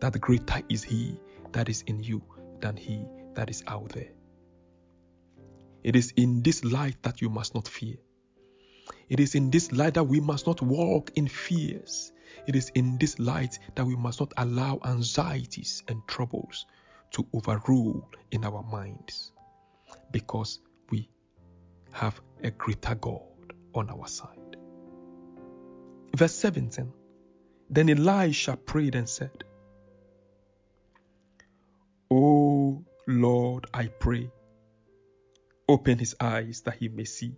that 0.00 0.20
greater 0.20 0.62
is 0.68 0.84
He 0.84 1.18
that 1.52 1.68
is 1.68 1.82
in 1.82 2.02
you 2.02 2.22
than 2.60 2.76
He 2.76 3.04
that 3.34 3.50
is 3.50 3.64
out 3.66 3.88
there? 3.88 4.10
It 5.82 5.96
is 5.96 6.12
in 6.16 6.42
this 6.42 6.62
light 6.62 7.02
that 7.02 7.22
you 7.22 7.30
must 7.30 7.54
not 7.54 7.66
fear. 7.66 7.96
It 9.08 9.18
is 9.18 9.34
in 9.34 9.50
this 9.50 9.72
light 9.72 9.94
that 9.94 10.04
we 10.04 10.20
must 10.20 10.46
not 10.46 10.60
walk 10.60 11.10
in 11.14 11.26
fears. 11.26 12.12
It 12.46 12.56
is 12.56 12.70
in 12.74 12.98
this 12.98 13.18
light 13.18 13.58
that 13.74 13.86
we 13.86 13.96
must 13.96 14.20
not 14.20 14.32
allow 14.36 14.80
anxieties 14.84 15.82
and 15.88 16.06
troubles 16.06 16.66
to 17.12 17.26
overrule 17.32 18.08
in 18.30 18.44
our 18.44 18.62
minds 18.62 19.32
because 20.10 20.60
we 20.90 21.08
have 21.92 22.20
a 22.42 22.50
greater 22.50 22.94
God 22.94 23.22
on 23.74 23.90
our 23.90 24.06
side. 24.06 24.56
Verse 26.16 26.34
17 26.34 26.92
Then 27.68 27.88
Elisha 27.90 28.56
prayed 28.56 28.94
and 28.94 29.08
said, 29.08 29.44
O 32.10 32.84
Lord, 33.06 33.66
I 33.72 33.86
pray, 33.86 34.30
open 35.68 35.98
his 35.98 36.16
eyes 36.20 36.62
that 36.62 36.74
he 36.74 36.88
may 36.88 37.04
see. 37.04 37.34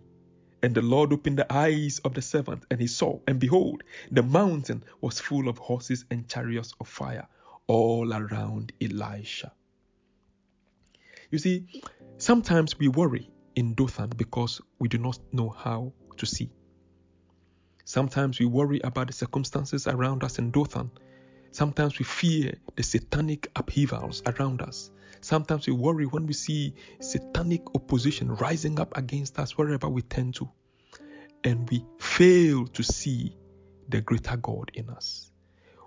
And 0.63 0.73
the 0.73 0.81
Lord 0.81 1.11
opened 1.11 1.37
the 1.37 1.53
eyes 1.53 1.99
of 2.05 2.13
the 2.13 2.21
servant, 2.21 2.65
and 2.71 2.79
he 2.79 2.87
saw, 2.87 3.19
and 3.27 3.37
behold, 3.37 3.83
the 4.09 4.23
mountain 4.23 4.83
was 5.01 5.19
full 5.19 5.49
of 5.49 5.57
horses 5.57 6.05
and 6.09 6.29
chariots 6.29 6.73
of 6.79 6.87
fire 6.87 7.27
all 7.67 8.13
around 8.13 8.71
Elisha. 8.81 9.51
You 11.31 11.39
see, 11.39 11.65
sometimes 12.17 12.79
we 12.79 12.87
worry 12.87 13.29
in 13.55 13.73
Dothan 13.73 14.11
because 14.15 14.61
we 14.79 14.87
do 14.87 14.97
not 14.97 15.19
know 15.33 15.49
how 15.49 15.91
to 16.15 16.25
see. 16.25 16.49
Sometimes 17.83 18.39
we 18.39 18.45
worry 18.45 18.79
about 18.85 19.07
the 19.07 19.13
circumstances 19.13 19.87
around 19.87 20.23
us 20.23 20.39
in 20.39 20.51
Dothan. 20.51 20.91
Sometimes 21.51 21.99
we 21.99 22.05
fear 22.05 22.53
the 22.77 22.83
satanic 22.83 23.51
upheavals 23.57 24.23
around 24.25 24.61
us. 24.61 24.91
Sometimes 25.23 25.67
we 25.67 25.71
worry 25.71 26.05
when 26.05 26.27
we 26.27 26.33
see 26.33 26.73
satanic 26.99 27.61
opposition 27.75 28.35
rising 28.35 28.77
up 28.77 28.97
against 28.97 29.39
us 29.39 29.57
wherever 29.57 29.87
we 29.87 30.01
tend 30.01 30.35
to, 30.35 30.49
and 31.45 31.69
we 31.69 31.85
fail 31.97 32.67
to 32.67 32.83
see 32.83 33.37
the 33.87 34.01
greater 34.01 34.35
God 34.35 34.71
in 34.73 34.89
us. 34.89 35.31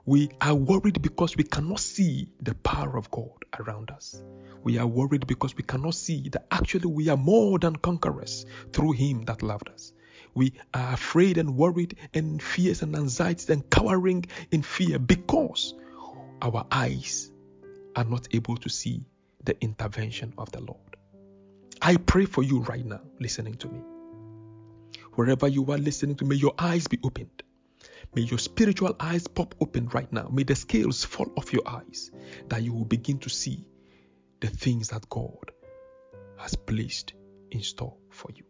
We 0.06 0.30
are 0.40 0.54
worried 0.54 1.02
because 1.02 1.36
we 1.36 1.44
cannot 1.44 1.80
see 1.80 2.30
the 2.40 2.54
power 2.54 2.96
of 2.96 3.10
God 3.10 3.44
around 3.60 3.90
us. 3.90 4.22
We 4.64 4.78
are 4.78 4.86
worried 4.86 5.26
because 5.26 5.54
we 5.54 5.64
cannot 5.64 5.96
see 5.96 6.30
that 6.30 6.46
actually 6.50 6.86
we 6.86 7.10
are 7.10 7.18
more 7.18 7.58
than 7.58 7.76
conquerors 7.76 8.46
through 8.72 8.92
Him 8.92 9.24
that 9.26 9.42
loved 9.42 9.68
us. 9.68 9.92
We 10.32 10.54
are 10.72 10.94
afraid 10.94 11.36
and 11.36 11.58
worried 11.58 11.98
and 12.14 12.42
fears 12.42 12.80
and 12.80 12.96
anxieties 12.96 13.50
and 13.50 13.68
cowering 13.68 14.24
in 14.50 14.62
fear 14.62 14.98
because 14.98 15.74
our 16.40 16.66
eyes 16.70 17.30
are 17.94 18.04
not 18.04 18.28
able 18.32 18.56
to 18.56 18.70
see 18.70 19.04
the 19.46 19.60
intervention 19.62 20.34
of 20.36 20.52
the 20.52 20.60
Lord. 20.60 20.96
I 21.80 21.96
pray 21.96 22.26
for 22.26 22.42
you 22.42 22.60
right 22.60 22.84
now, 22.84 23.00
listening 23.20 23.54
to 23.54 23.68
me. 23.68 23.80
Wherever 25.14 25.48
you 25.48 25.64
are 25.72 25.78
listening 25.78 26.16
to 26.16 26.24
me, 26.24 26.36
your 26.36 26.54
eyes 26.58 26.86
be 26.88 26.98
opened. 27.02 27.42
May 28.14 28.22
your 28.22 28.38
spiritual 28.38 28.94
eyes 29.00 29.26
pop 29.26 29.54
open 29.60 29.88
right 29.88 30.12
now. 30.12 30.28
May 30.30 30.42
the 30.42 30.54
scales 30.54 31.04
fall 31.04 31.32
off 31.36 31.52
your 31.52 31.66
eyes 31.66 32.10
that 32.48 32.62
you 32.62 32.72
will 32.72 32.84
begin 32.84 33.18
to 33.20 33.30
see 33.30 33.66
the 34.40 34.48
things 34.48 34.88
that 34.88 35.08
God 35.08 35.50
has 36.38 36.54
placed 36.54 37.14
in 37.50 37.62
store 37.62 37.96
for 38.10 38.30
you. 38.34 38.44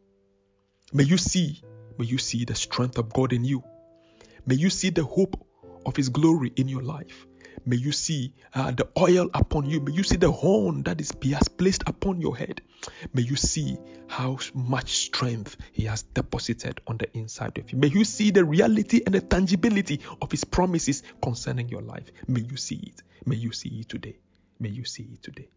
May 0.93 1.05
you 1.05 1.19
see, 1.19 1.63
may 1.99 2.07
you 2.07 2.19
see 2.19 2.45
the 2.45 2.55
strength 2.55 2.99
of 2.99 3.13
God 3.13 3.33
in 3.33 3.45
you. 3.45 3.63
May 4.47 4.55
you 4.55 4.71
see 4.71 4.91
the 4.91 5.05
hope 5.05 5.45
of 5.85 5.97
His 5.97 6.09
glory 6.09 6.53
in 6.57 6.69
your 6.69 6.83
life. 6.83 7.27
May 7.65 7.77
you 7.77 7.93
see 7.93 8.33
uh, 8.55 8.71
the 8.71 8.89
oil 8.99 9.29
upon 9.35 9.69
you. 9.69 9.81
May 9.81 9.93
you 9.93 10.03
see 10.03 10.17
the 10.17 10.31
horn 10.31 10.83
that 10.85 11.01
is 11.01 11.13
He 11.21 11.33
has 11.33 11.49
placed 11.49 11.85
upon 11.87 12.21
your 12.21 12.37
head. 12.37 12.61
May 13.15 13.23
you 13.23 13.37
see 13.37 13.79
how 14.09 14.39
much 14.55 14.97
strength 14.99 15.57
He 15.73 15.85
has 15.85 16.03
deposited 16.03 16.81
on 16.87 16.99
the 16.99 17.17
inside 17.17 17.59
of 17.59 17.71
you. 17.73 17.79
May 17.79 17.89
you 17.89 18.05
see 18.05 18.31
the 18.31 18.45
reality 18.45 19.03
and 19.05 19.15
the 19.15 19.21
tangibility 19.21 20.01
of 20.21 20.31
His 20.31 20.45
promises 20.45 21.03
concerning 21.23 21.69
your 21.69 21.83
life. 21.83 22.11
May 22.29 22.41
you 22.41 22.57
see 22.57 22.77
it. 22.77 23.03
May 23.25 23.37
you 23.37 23.53
see 23.53 23.81
it 23.81 23.89
today. 23.89 24.19
May 24.61 24.69
you 24.69 24.85
see 24.85 25.09
it 25.13 25.23
today. 25.23 25.49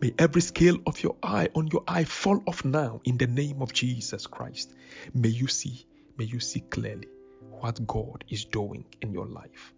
May 0.00 0.14
every 0.18 0.40
scale 0.40 0.78
of 0.86 1.02
your 1.02 1.16
eye 1.22 1.50
on 1.54 1.66
your 1.68 1.84
eye 1.86 2.04
fall 2.04 2.42
off 2.46 2.64
now 2.64 3.00
in 3.04 3.18
the 3.18 3.26
name 3.26 3.60
of 3.60 3.72
Jesus 3.72 4.26
Christ. 4.26 4.72
May 5.12 5.28
you 5.28 5.46
see, 5.46 5.86
may 6.16 6.24
you 6.24 6.40
see 6.40 6.60
clearly 6.60 7.08
what 7.60 7.86
God 7.86 8.24
is 8.28 8.46
doing 8.46 8.86
in 9.02 9.12
your 9.12 9.26
life. 9.26 9.73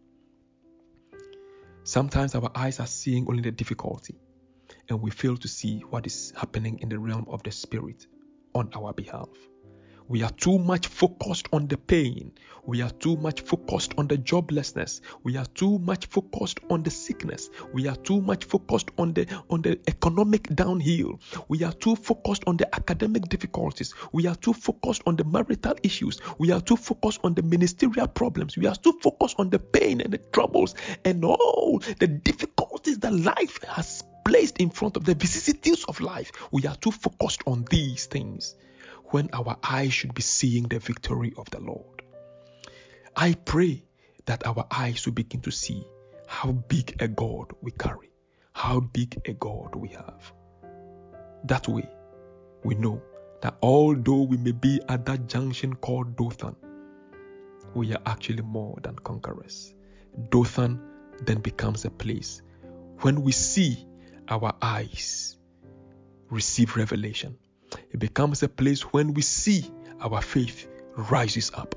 Sometimes 1.86 2.34
our 2.34 2.50
eyes 2.56 2.80
are 2.80 2.86
seeing 2.88 3.28
only 3.28 3.42
the 3.42 3.52
difficulty 3.52 4.16
and 4.88 5.00
we 5.00 5.12
fail 5.12 5.36
to 5.36 5.46
see 5.46 5.82
what 5.88 6.04
is 6.04 6.32
happening 6.36 6.80
in 6.80 6.88
the 6.88 6.98
realm 6.98 7.26
of 7.28 7.44
the 7.44 7.52
spirit 7.52 8.08
on 8.56 8.70
our 8.74 8.92
behalf. 8.92 9.28
We 10.08 10.22
are 10.22 10.30
too 10.30 10.60
much 10.60 10.86
focused 10.86 11.48
on 11.52 11.66
the 11.66 11.76
pain. 11.76 12.30
We 12.64 12.80
are 12.80 12.90
too 12.90 13.16
much 13.16 13.40
focused 13.40 13.94
on 13.98 14.06
the 14.06 14.16
joblessness. 14.16 15.00
We 15.24 15.36
are 15.36 15.46
too 15.46 15.80
much 15.80 16.06
focused 16.06 16.60
on 16.70 16.84
the 16.84 16.90
sickness. 16.90 17.50
We 17.72 17.88
are 17.88 17.96
too 17.96 18.20
much 18.20 18.44
focused 18.44 18.92
on 18.98 19.14
the 19.14 19.26
on 19.50 19.62
the 19.62 19.80
economic 19.88 20.54
downhill. 20.54 21.18
We 21.48 21.64
are 21.64 21.72
too 21.72 21.96
focused 21.96 22.44
on 22.46 22.56
the 22.56 22.72
academic 22.72 23.28
difficulties. 23.28 23.94
We 24.12 24.28
are 24.28 24.36
too 24.36 24.52
focused 24.52 25.02
on 25.06 25.16
the 25.16 25.24
marital 25.24 25.74
issues. 25.82 26.20
We 26.38 26.52
are 26.52 26.60
too 26.60 26.76
focused 26.76 27.20
on 27.24 27.34
the 27.34 27.42
ministerial 27.42 28.06
problems. 28.06 28.56
We 28.56 28.68
are 28.68 28.76
too 28.76 28.96
focused 29.02 29.40
on 29.40 29.50
the 29.50 29.58
pain 29.58 30.00
and 30.00 30.12
the 30.12 30.18
troubles 30.18 30.76
and 31.04 31.24
all 31.24 31.82
the 31.98 32.06
difficulties 32.06 33.00
that 33.00 33.12
life 33.12 33.58
has 33.64 34.04
placed 34.24 34.58
in 34.58 34.70
front 34.70 34.96
of 34.96 35.04
the 35.04 35.16
vicissitudes 35.16 35.84
of 35.88 36.00
life. 36.00 36.30
We 36.52 36.64
are 36.66 36.76
too 36.76 36.92
focused 36.92 37.42
on 37.44 37.64
these 37.70 38.06
things 38.06 38.54
when 39.10 39.30
our 39.32 39.56
eyes 39.62 39.92
should 39.92 40.14
be 40.14 40.22
seeing 40.22 40.64
the 40.64 40.78
victory 40.78 41.32
of 41.36 41.48
the 41.50 41.60
Lord. 41.60 42.02
I 43.14 43.34
pray 43.34 43.84
that 44.26 44.46
our 44.46 44.66
eyes 44.70 45.06
will 45.06 45.12
begin 45.12 45.40
to 45.42 45.50
see 45.50 45.86
how 46.26 46.52
big 46.52 46.96
a 47.00 47.08
God 47.08 47.52
we 47.60 47.70
carry, 47.70 48.10
how 48.52 48.80
big 48.80 49.20
a 49.26 49.32
God 49.32 49.74
we 49.74 49.88
have. 49.88 50.32
That 51.44 51.68
way, 51.68 51.88
we 52.64 52.74
know 52.74 53.00
that 53.42 53.56
although 53.62 54.22
we 54.22 54.36
may 54.36 54.52
be 54.52 54.80
at 54.88 55.06
that 55.06 55.28
junction 55.28 55.74
called 55.74 56.16
Dothan, 56.16 56.56
we 57.74 57.92
are 57.92 58.02
actually 58.06 58.42
more 58.42 58.78
than 58.82 58.96
conquerors. 58.96 59.72
Dothan 60.30 60.80
then 61.22 61.40
becomes 61.40 61.84
a 61.84 61.90
place 61.90 62.42
when 63.00 63.22
we 63.22 63.32
see 63.32 63.86
our 64.28 64.54
eyes 64.60 65.36
receive 66.30 66.76
revelation 66.76 67.38
it 67.90 67.98
becomes 67.98 68.42
a 68.42 68.48
place 68.48 68.82
when 68.82 69.14
we 69.14 69.22
see 69.22 69.70
our 70.00 70.20
faith 70.22 70.68
rises 70.96 71.50
up. 71.54 71.74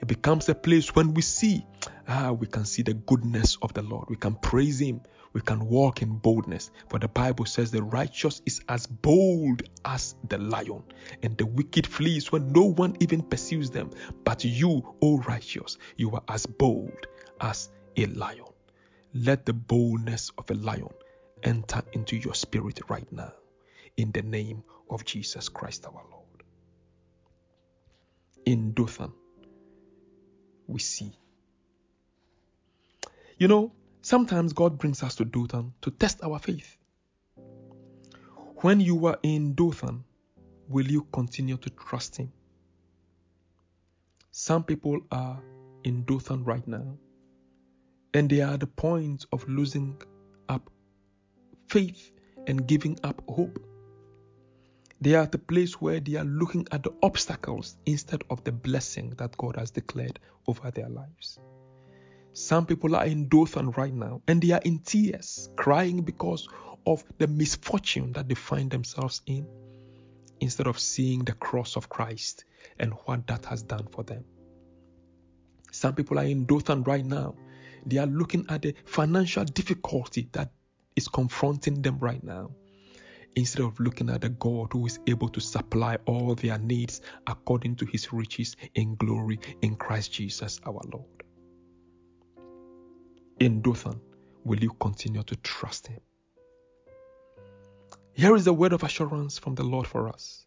It 0.00 0.08
becomes 0.08 0.48
a 0.48 0.54
place 0.54 0.94
when 0.94 1.12
we 1.12 1.22
see, 1.22 1.66
ah, 2.08 2.32
we 2.32 2.46
can 2.46 2.64
see 2.64 2.82
the 2.82 2.94
goodness 2.94 3.58
of 3.60 3.74
the 3.74 3.82
Lord. 3.82 4.08
We 4.08 4.16
can 4.16 4.34
praise 4.34 4.80
Him. 4.80 5.02
We 5.32 5.42
can 5.42 5.66
walk 5.66 6.02
in 6.02 6.16
boldness. 6.16 6.70
For 6.88 6.98
the 6.98 7.08
Bible 7.08 7.44
says 7.44 7.70
the 7.70 7.82
righteous 7.82 8.40
is 8.46 8.62
as 8.68 8.86
bold 8.86 9.62
as 9.84 10.16
the 10.28 10.38
lion, 10.38 10.82
and 11.22 11.36
the 11.36 11.46
wicked 11.46 11.86
flees 11.86 12.32
when 12.32 12.50
no 12.52 12.64
one 12.64 12.96
even 13.00 13.22
pursues 13.22 13.70
them. 13.70 13.90
But 14.24 14.44
you, 14.44 14.96
O 15.02 15.18
righteous, 15.18 15.78
you 15.96 16.10
are 16.12 16.22
as 16.28 16.46
bold 16.46 17.06
as 17.40 17.70
a 17.96 18.06
lion. 18.06 18.46
Let 19.12 19.44
the 19.44 19.52
boldness 19.52 20.30
of 20.38 20.50
a 20.50 20.54
lion 20.54 20.88
enter 21.42 21.82
into 21.92 22.16
your 22.16 22.34
spirit 22.34 22.80
right 22.88 23.10
now 23.12 23.32
in 23.96 24.12
the 24.12 24.22
name 24.22 24.62
of 24.88 25.04
Jesus 25.04 25.48
Christ 25.48 25.86
our 25.86 25.92
Lord. 26.10 26.42
In 28.46 28.72
Dothan, 28.72 29.12
we 30.66 30.80
see. 30.80 31.12
You 33.38 33.48
know, 33.48 33.72
sometimes 34.02 34.52
God 34.52 34.78
brings 34.78 35.02
us 35.02 35.14
to 35.16 35.24
Dothan 35.24 35.72
to 35.82 35.90
test 35.90 36.22
our 36.22 36.38
faith. 36.38 36.76
When 38.56 38.80
you 38.80 39.06
are 39.06 39.18
in 39.22 39.54
Dothan, 39.54 40.04
will 40.68 40.86
you 40.86 41.06
continue 41.12 41.56
to 41.58 41.70
trust 41.70 42.16
Him? 42.16 42.32
Some 44.30 44.64
people 44.64 45.00
are 45.10 45.42
in 45.84 46.04
Dothan 46.04 46.44
right 46.44 46.66
now, 46.68 46.98
and 48.14 48.28
they 48.28 48.40
are 48.42 48.54
at 48.54 48.60
the 48.60 48.66
point 48.66 49.24
of 49.32 49.48
losing 49.48 50.00
up 50.48 50.70
faith 51.68 52.12
and 52.46 52.66
giving 52.66 52.98
up 53.02 53.22
hope. 53.28 53.58
They 55.02 55.14
are 55.14 55.22
at 55.22 55.32
the 55.32 55.38
place 55.38 55.80
where 55.80 55.98
they 55.98 56.16
are 56.16 56.24
looking 56.24 56.66
at 56.72 56.82
the 56.82 56.92
obstacles 57.02 57.76
instead 57.86 58.22
of 58.28 58.44
the 58.44 58.52
blessing 58.52 59.14
that 59.16 59.36
God 59.36 59.56
has 59.56 59.70
declared 59.70 60.20
over 60.46 60.70
their 60.70 60.90
lives. 60.90 61.38
Some 62.34 62.66
people 62.66 62.94
are 62.94 63.06
in 63.06 63.28
Dothan 63.28 63.70
right 63.72 63.94
now 63.94 64.20
and 64.28 64.42
they 64.42 64.50
are 64.50 64.60
in 64.62 64.80
tears, 64.80 65.48
crying 65.56 66.02
because 66.02 66.48
of 66.86 67.02
the 67.16 67.26
misfortune 67.26 68.12
that 68.12 68.28
they 68.28 68.34
find 68.34 68.70
themselves 68.70 69.22
in, 69.26 69.46
instead 70.40 70.66
of 70.66 70.78
seeing 70.78 71.24
the 71.24 71.32
cross 71.32 71.76
of 71.76 71.88
Christ 71.88 72.44
and 72.78 72.92
what 73.04 73.26
that 73.26 73.46
has 73.46 73.62
done 73.62 73.88
for 73.90 74.04
them. 74.04 74.24
Some 75.72 75.94
people 75.94 76.18
are 76.18 76.24
in 76.24 76.44
Dothan 76.44 76.82
right 76.82 77.04
now. 77.04 77.36
They 77.86 77.96
are 77.96 78.06
looking 78.06 78.44
at 78.50 78.62
the 78.62 78.74
financial 78.84 79.44
difficulty 79.44 80.28
that 80.32 80.52
is 80.94 81.08
confronting 81.08 81.80
them 81.80 81.98
right 81.98 82.22
now 82.22 82.50
instead 83.36 83.62
of 83.62 83.78
looking 83.80 84.10
at 84.10 84.20
the 84.22 84.28
God 84.28 84.68
who 84.72 84.86
is 84.86 84.98
able 85.06 85.28
to 85.30 85.40
supply 85.40 85.96
all 86.06 86.34
their 86.34 86.58
needs 86.58 87.00
according 87.26 87.76
to 87.76 87.86
his 87.86 88.12
riches 88.12 88.56
in 88.74 88.94
glory 88.96 89.38
in 89.62 89.76
Christ 89.76 90.12
Jesus 90.12 90.60
our 90.66 90.80
Lord. 90.92 91.24
In 93.40 93.62
Dothan, 93.62 94.00
will 94.44 94.58
you 94.58 94.70
continue 94.80 95.22
to 95.22 95.36
trust 95.36 95.86
him? 95.86 96.00
Here 98.12 98.36
is 98.36 98.46
a 98.46 98.52
word 98.52 98.72
of 98.72 98.82
assurance 98.82 99.38
from 99.38 99.54
the 99.54 99.64
Lord 99.64 99.86
for 99.86 100.08
us. 100.08 100.46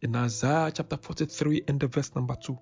In 0.00 0.16
Isaiah 0.16 0.72
chapter 0.74 0.96
43 0.96 1.64
and 1.68 1.78
the 1.78 1.86
verse 1.86 2.14
number 2.14 2.34
2, 2.34 2.58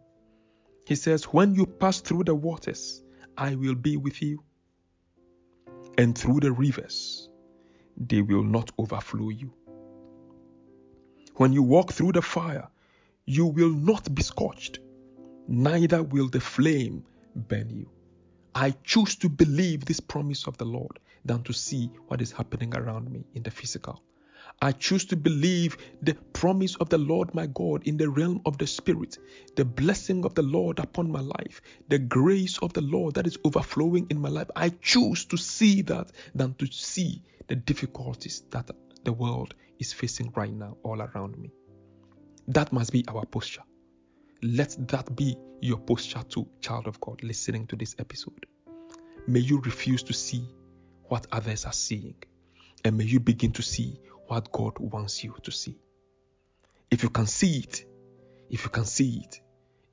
he 0.86 0.94
says, 0.94 1.24
When 1.24 1.54
you 1.54 1.66
pass 1.66 2.00
through 2.00 2.24
the 2.24 2.34
waters, 2.34 3.02
I 3.36 3.54
will 3.54 3.74
be 3.74 3.96
with 3.96 4.20
you. 4.20 4.42
And 5.96 6.16
through 6.16 6.40
the 6.40 6.52
rivers, 6.52 7.29
they 7.96 8.22
will 8.22 8.42
not 8.42 8.70
overflow 8.78 9.28
you. 9.28 9.52
When 11.36 11.52
you 11.52 11.62
walk 11.62 11.92
through 11.92 12.12
the 12.12 12.22
fire, 12.22 12.68
you 13.24 13.46
will 13.46 13.70
not 13.70 14.14
be 14.14 14.22
scorched, 14.22 14.80
neither 15.48 16.02
will 16.02 16.28
the 16.28 16.40
flame 16.40 17.04
burn 17.34 17.70
you. 17.70 17.90
I 18.54 18.72
choose 18.84 19.16
to 19.16 19.28
believe 19.28 19.84
this 19.84 20.00
promise 20.00 20.46
of 20.46 20.58
the 20.58 20.64
Lord 20.64 20.98
than 21.24 21.42
to 21.44 21.52
see 21.52 21.90
what 22.08 22.20
is 22.20 22.32
happening 22.32 22.74
around 22.74 23.10
me 23.10 23.24
in 23.34 23.42
the 23.42 23.50
physical. 23.50 24.02
I 24.60 24.72
choose 24.72 25.04
to 25.06 25.16
believe 25.16 25.76
the 26.02 26.14
promise 26.32 26.76
of 26.76 26.88
the 26.88 26.98
Lord 26.98 27.34
my 27.34 27.46
God 27.46 27.86
in 27.86 27.96
the 27.96 28.10
realm 28.10 28.42
of 28.44 28.58
the 28.58 28.66
Spirit, 28.66 29.18
the 29.56 29.64
blessing 29.64 30.24
of 30.24 30.34
the 30.34 30.42
Lord 30.42 30.78
upon 30.78 31.10
my 31.10 31.20
life, 31.20 31.62
the 31.88 31.98
grace 31.98 32.58
of 32.58 32.72
the 32.72 32.82
Lord 32.82 33.14
that 33.14 33.26
is 33.26 33.38
overflowing 33.44 34.06
in 34.10 34.20
my 34.20 34.28
life. 34.28 34.50
I 34.54 34.70
choose 34.70 35.24
to 35.26 35.36
see 35.36 35.82
that 35.82 36.12
than 36.34 36.54
to 36.54 36.66
see 36.66 37.22
the 37.48 37.56
difficulties 37.56 38.42
that 38.50 38.70
the 39.04 39.12
world 39.12 39.54
is 39.78 39.92
facing 39.92 40.32
right 40.36 40.52
now 40.52 40.76
all 40.82 41.00
around 41.00 41.38
me. 41.38 41.50
That 42.48 42.72
must 42.72 42.92
be 42.92 43.04
our 43.08 43.24
posture. 43.26 43.62
Let 44.42 44.76
that 44.88 45.14
be 45.16 45.36
your 45.60 45.78
posture 45.78 46.22
too, 46.22 46.48
child 46.60 46.86
of 46.86 47.00
God, 47.00 47.22
listening 47.22 47.66
to 47.68 47.76
this 47.76 47.94
episode. 47.98 48.46
May 49.26 49.40
you 49.40 49.60
refuse 49.60 50.02
to 50.04 50.12
see 50.12 50.44
what 51.04 51.26
others 51.32 51.64
are 51.64 51.72
seeing, 51.72 52.14
and 52.84 52.96
may 52.96 53.04
you 53.04 53.20
begin 53.20 53.52
to 53.52 53.62
see 53.62 54.00
what 54.30 54.52
God 54.52 54.78
wants 54.78 55.24
you 55.24 55.34
to 55.42 55.50
see. 55.50 55.76
If 56.88 57.02
you 57.02 57.10
can 57.10 57.26
see 57.26 57.58
it, 57.58 57.84
if 58.48 58.62
you 58.62 58.70
can 58.70 58.84
see 58.84 59.24
it, 59.24 59.40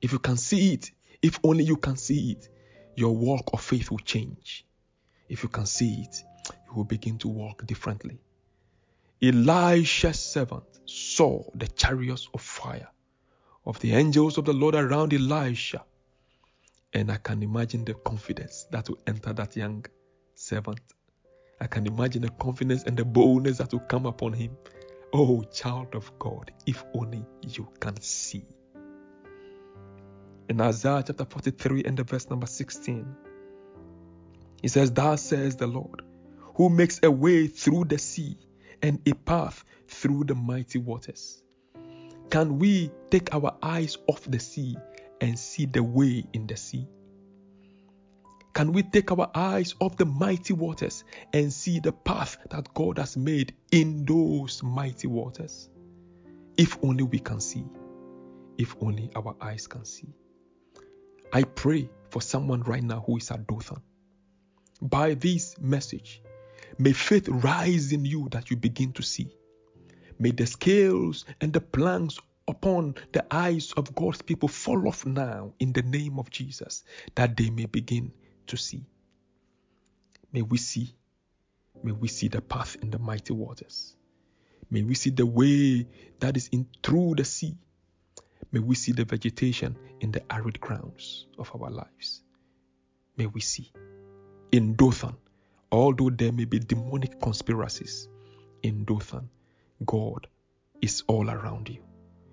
if 0.00 0.12
you 0.12 0.20
can 0.20 0.36
see 0.36 0.74
it, 0.74 0.92
if 1.20 1.40
only 1.42 1.64
you 1.64 1.76
can 1.76 1.96
see 1.96 2.32
it, 2.32 2.48
your 2.94 3.16
walk 3.16 3.50
of 3.52 3.60
faith 3.60 3.90
will 3.90 3.98
change. 3.98 4.64
If 5.28 5.42
you 5.42 5.48
can 5.48 5.66
see 5.66 6.06
it, 6.06 6.22
you 6.66 6.76
will 6.76 6.84
begin 6.84 7.18
to 7.18 7.28
walk 7.28 7.66
differently. 7.66 8.20
Elisha's 9.20 10.20
servant 10.20 10.66
saw 10.84 11.42
the 11.56 11.66
chariots 11.66 12.28
of 12.32 12.40
fire 12.40 12.88
of 13.66 13.80
the 13.80 13.92
angels 13.92 14.38
of 14.38 14.44
the 14.44 14.52
Lord 14.52 14.76
around 14.76 15.12
Elisha. 15.12 15.84
And 16.92 17.10
I 17.10 17.16
can 17.16 17.42
imagine 17.42 17.84
the 17.84 17.94
confidence 17.94 18.66
that 18.70 18.88
will 18.88 19.00
enter 19.04 19.32
that 19.32 19.56
young 19.56 19.84
servant. 20.36 20.80
I 21.60 21.66
can 21.66 21.86
imagine 21.86 22.22
the 22.22 22.30
confidence 22.30 22.84
and 22.84 22.96
the 22.96 23.04
boldness 23.04 23.58
that 23.58 23.72
will 23.72 23.80
come 23.80 24.06
upon 24.06 24.32
him. 24.32 24.56
Oh, 25.12 25.42
child 25.42 25.94
of 25.94 26.16
God, 26.18 26.52
if 26.66 26.84
only 26.94 27.24
you 27.42 27.68
can 27.80 28.00
see. 28.00 28.44
In 30.48 30.60
Isaiah 30.60 31.02
chapter 31.06 31.24
43 31.24 31.84
and 31.84 31.96
the 31.96 32.04
verse 32.04 32.30
number 32.30 32.46
16, 32.46 33.06
he 34.62 34.68
says, 34.68 34.92
Thus 34.92 35.22
says 35.22 35.56
the 35.56 35.66
Lord, 35.66 36.02
who 36.54 36.68
makes 36.68 37.00
a 37.02 37.10
way 37.10 37.46
through 37.46 37.84
the 37.84 37.98
sea 37.98 38.38
and 38.82 39.00
a 39.06 39.14
path 39.14 39.64
through 39.88 40.24
the 40.24 40.34
mighty 40.34 40.78
waters. 40.78 41.42
Can 42.30 42.58
we 42.58 42.90
take 43.10 43.34
our 43.34 43.56
eyes 43.62 43.96
off 44.06 44.22
the 44.30 44.38
sea 44.38 44.76
and 45.20 45.38
see 45.38 45.66
the 45.66 45.82
way 45.82 46.24
in 46.32 46.46
the 46.46 46.56
sea? 46.56 46.86
Can 48.58 48.72
we 48.72 48.82
take 48.82 49.12
our 49.12 49.30
eyes 49.36 49.76
off 49.78 49.96
the 49.96 50.04
mighty 50.04 50.52
waters 50.52 51.04
and 51.32 51.52
see 51.52 51.78
the 51.78 51.92
path 51.92 52.38
that 52.50 52.74
God 52.74 52.98
has 52.98 53.16
made 53.16 53.54
in 53.70 54.04
those 54.04 54.64
mighty 54.64 55.06
waters? 55.06 55.70
If 56.56 56.76
only 56.82 57.04
we 57.04 57.20
can 57.20 57.38
see. 57.38 57.64
If 58.58 58.74
only 58.80 59.12
our 59.14 59.36
eyes 59.40 59.68
can 59.68 59.84
see. 59.84 60.12
I 61.32 61.44
pray 61.44 61.88
for 62.10 62.20
someone 62.20 62.64
right 62.64 62.82
now 62.82 63.04
who 63.06 63.18
is 63.18 63.30
at 63.30 63.46
Dothan. 63.46 63.80
By 64.82 65.14
this 65.14 65.56
message, 65.60 66.20
may 66.78 66.94
faith 66.94 67.28
rise 67.28 67.92
in 67.92 68.04
you 68.04 68.28
that 68.32 68.50
you 68.50 68.56
begin 68.56 68.92
to 68.94 69.04
see. 69.04 69.36
May 70.18 70.32
the 70.32 70.46
scales 70.46 71.26
and 71.40 71.52
the 71.52 71.60
planks 71.60 72.18
upon 72.48 72.96
the 73.12 73.24
eyes 73.32 73.70
of 73.76 73.94
God's 73.94 74.22
people 74.22 74.48
fall 74.48 74.88
off 74.88 75.06
now 75.06 75.52
in 75.60 75.72
the 75.72 75.82
name 75.82 76.18
of 76.18 76.28
Jesus, 76.30 76.82
that 77.14 77.36
they 77.36 77.50
may 77.50 77.66
begin 77.66 78.10
to 78.48 78.56
see. 78.56 78.84
May 80.32 80.42
we 80.42 80.58
see. 80.58 80.94
May 81.82 81.92
we 81.92 82.08
see 82.08 82.28
the 82.28 82.40
path 82.40 82.76
in 82.82 82.90
the 82.90 82.98
mighty 82.98 83.32
waters. 83.32 83.94
May 84.70 84.82
we 84.82 84.94
see 84.94 85.10
the 85.10 85.24
way 85.24 85.86
that 86.20 86.36
is 86.36 86.48
in 86.48 86.66
through 86.82 87.14
the 87.16 87.24
sea. 87.24 87.56
May 88.52 88.60
we 88.60 88.74
see 88.74 88.92
the 88.92 89.04
vegetation 89.04 89.76
in 90.00 90.12
the 90.12 90.22
arid 90.32 90.60
grounds 90.60 91.26
of 91.38 91.50
our 91.54 91.70
lives. 91.70 92.22
May 93.16 93.26
we 93.26 93.40
see. 93.40 93.72
In 94.52 94.74
Dothan, 94.74 95.16
although 95.70 96.10
there 96.10 96.32
may 96.32 96.44
be 96.44 96.58
demonic 96.58 97.20
conspiracies, 97.20 98.08
in 98.62 98.84
Dothan, 98.84 99.28
God 99.84 100.26
is 100.80 101.02
all 101.06 101.30
around 101.30 101.68
you. 101.68 101.82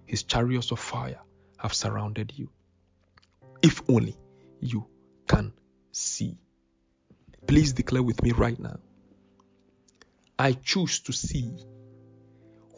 His 0.06 0.24
chariots 0.24 0.72
of 0.72 0.80
fire 0.80 1.20
have 1.58 1.74
surrounded 1.74 2.34
you. 2.36 2.50
If 3.62 3.82
only 3.90 4.18
you 4.60 4.86
can 5.28 5.54
see. 5.96 6.38
Please 7.48 7.74
declare 7.74 8.04
with 8.04 8.22
me 8.22 8.32
right 8.32 8.60
now. 8.60 8.80
I 10.38 10.54
choose 10.54 11.00
to 11.02 11.14
see 11.14 11.54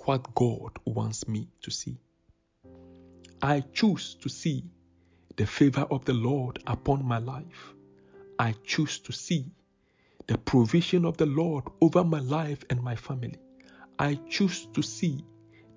what 0.06 0.36
God 0.36 0.78
wants 0.86 1.28
me 1.28 1.50
to 1.64 1.72
see. 1.72 1.98
I 3.42 3.62
choose 3.74 4.16
to 4.22 4.30
see 4.30 4.64
the 5.36 5.46
favor 5.46 5.88
of 5.90 6.06
the 6.06 6.14
Lord 6.14 6.60
upon 6.68 7.06
my 7.06 7.18
life. 7.18 7.74
I 8.38 8.54
choose 8.64 9.00
to 9.00 9.12
see 9.12 9.46
the 10.28 10.38
provision 10.38 11.06
of 11.06 11.18
the 11.18 11.26
Lord 11.26 11.64
over 11.82 12.04
my 12.04 12.20
life 12.20 12.64
and 12.70 12.82
my 12.84 12.96
family. 12.96 13.40
I 13.98 14.20
choose 14.30 14.68
to 14.74 14.84
see 14.84 15.26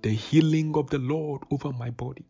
the 0.03 0.11
healing 0.11 0.77
of 0.77 0.91
the 0.91 0.99
Lord 0.99 1.43
over 1.51 1.73
my 1.73 1.91
body. 1.91 2.27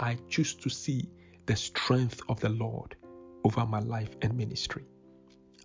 I 0.00 0.16
choose 0.28 0.54
to 0.54 0.70
see 0.70 1.08
the 1.44 1.56
strength 1.56 2.22
of 2.28 2.40
the 2.40 2.48
Lord 2.48 2.96
over 3.46 3.64
my 3.64 3.78
life 3.78 4.10
and 4.22 4.36
ministry. 4.36 4.84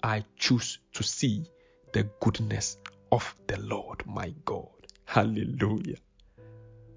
I 0.04 0.24
choose 0.38 0.78
to 0.94 1.02
see 1.02 1.46
the 1.94 2.04
goodness 2.20 2.78
of 3.12 3.36
the 3.48 3.60
Lord 3.60 4.06
my 4.06 4.32
God. 4.46 4.86
Hallelujah. 5.06 5.98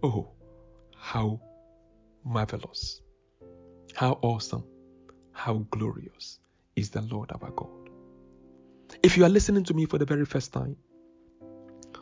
Oh, 0.03 0.29
how 0.95 1.41
marvelous, 2.23 3.01
how 3.95 4.19
awesome, 4.21 4.65
how 5.33 5.55
glorious 5.71 6.39
is 6.77 6.91
the 6.91 7.01
Lord 7.01 7.33
our 7.33 7.51
God. 7.53 7.89
If 9.03 9.17
you 9.17 9.25
are 9.25 9.31
listening 9.31 9.65
to 9.65 9.75
me 9.75 9.87
for 9.87 9.97
the 9.97 10.05
very 10.05 10.27
first 10.27 10.53
time, 10.53 10.77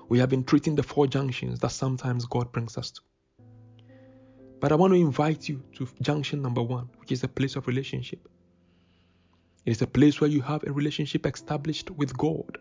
we 0.09 0.19
have 0.19 0.29
been 0.29 0.43
treating 0.43 0.75
the 0.75 0.83
four 0.83 1.07
junctions 1.07 1.61
that 1.61 1.71
sometimes 1.71 2.27
God 2.27 2.51
brings 2.51 2.77
us 2.77 2.91
to. 2.91 3.01
But 4.59 4.73
I 4.73 4.75
want 4.75 4.93
to 4.93 5.01
invite 5.01 5.49
you 5.49 5.63
to 5.77 5.89
junction 6.01 6.43
number 6.43 6.63
one, 6.63 6.89
which 6.99 7.13
is 7.13 7.23
a 7.23 7.29
place 7.29 7.55
of 7.55 7.69
relationship. 7.69 8.29
It 9.65 9.71
is 9.71 9.83
a 9.83 9.87
place 9.87 10.21
where 10.21 10.31
you 10.31 10.43
have 10.43 10.65
a 10.65 10.73
relationship 10.73 11.27
established 11.27 11.91
with 11.91 12.17
God 12.17 12.59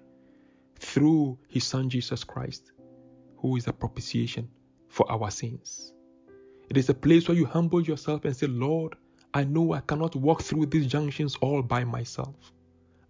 through 0.79 1.39
His 1.47 1.65
Son 1.65 1.89
Jesus 1.89 2.23
Christ, 2.23 2.71
who 3.37 3.55
is 3.55 3.67
a 3.67 3.73
propitiation 3.73 4.49
for 4.87 5.11
our 5.11 5.31
sins. 5.31 5.93
It 6.69 6.77
is 6.77 6.89
a 6.89 6.93
place 6.93 7.27
where 7.27 7.37
you 7.37 7.45
humble 7.45 7.81
yourself 7.81 8.25
and 8.25 8.35
say, 8.35 8.47
Lord, 8.47 8.95
I 9.33 9.43
know 9.43 9.73
I 9.73 9.79
cannot 9.81 10.15
walk 10.15 10.41
through 10.41 10.67
these 10.67 10.87
junctions 10.87 11.35
all 11.41 11.61
by 11.61 11.83
myself. 11.83 12.35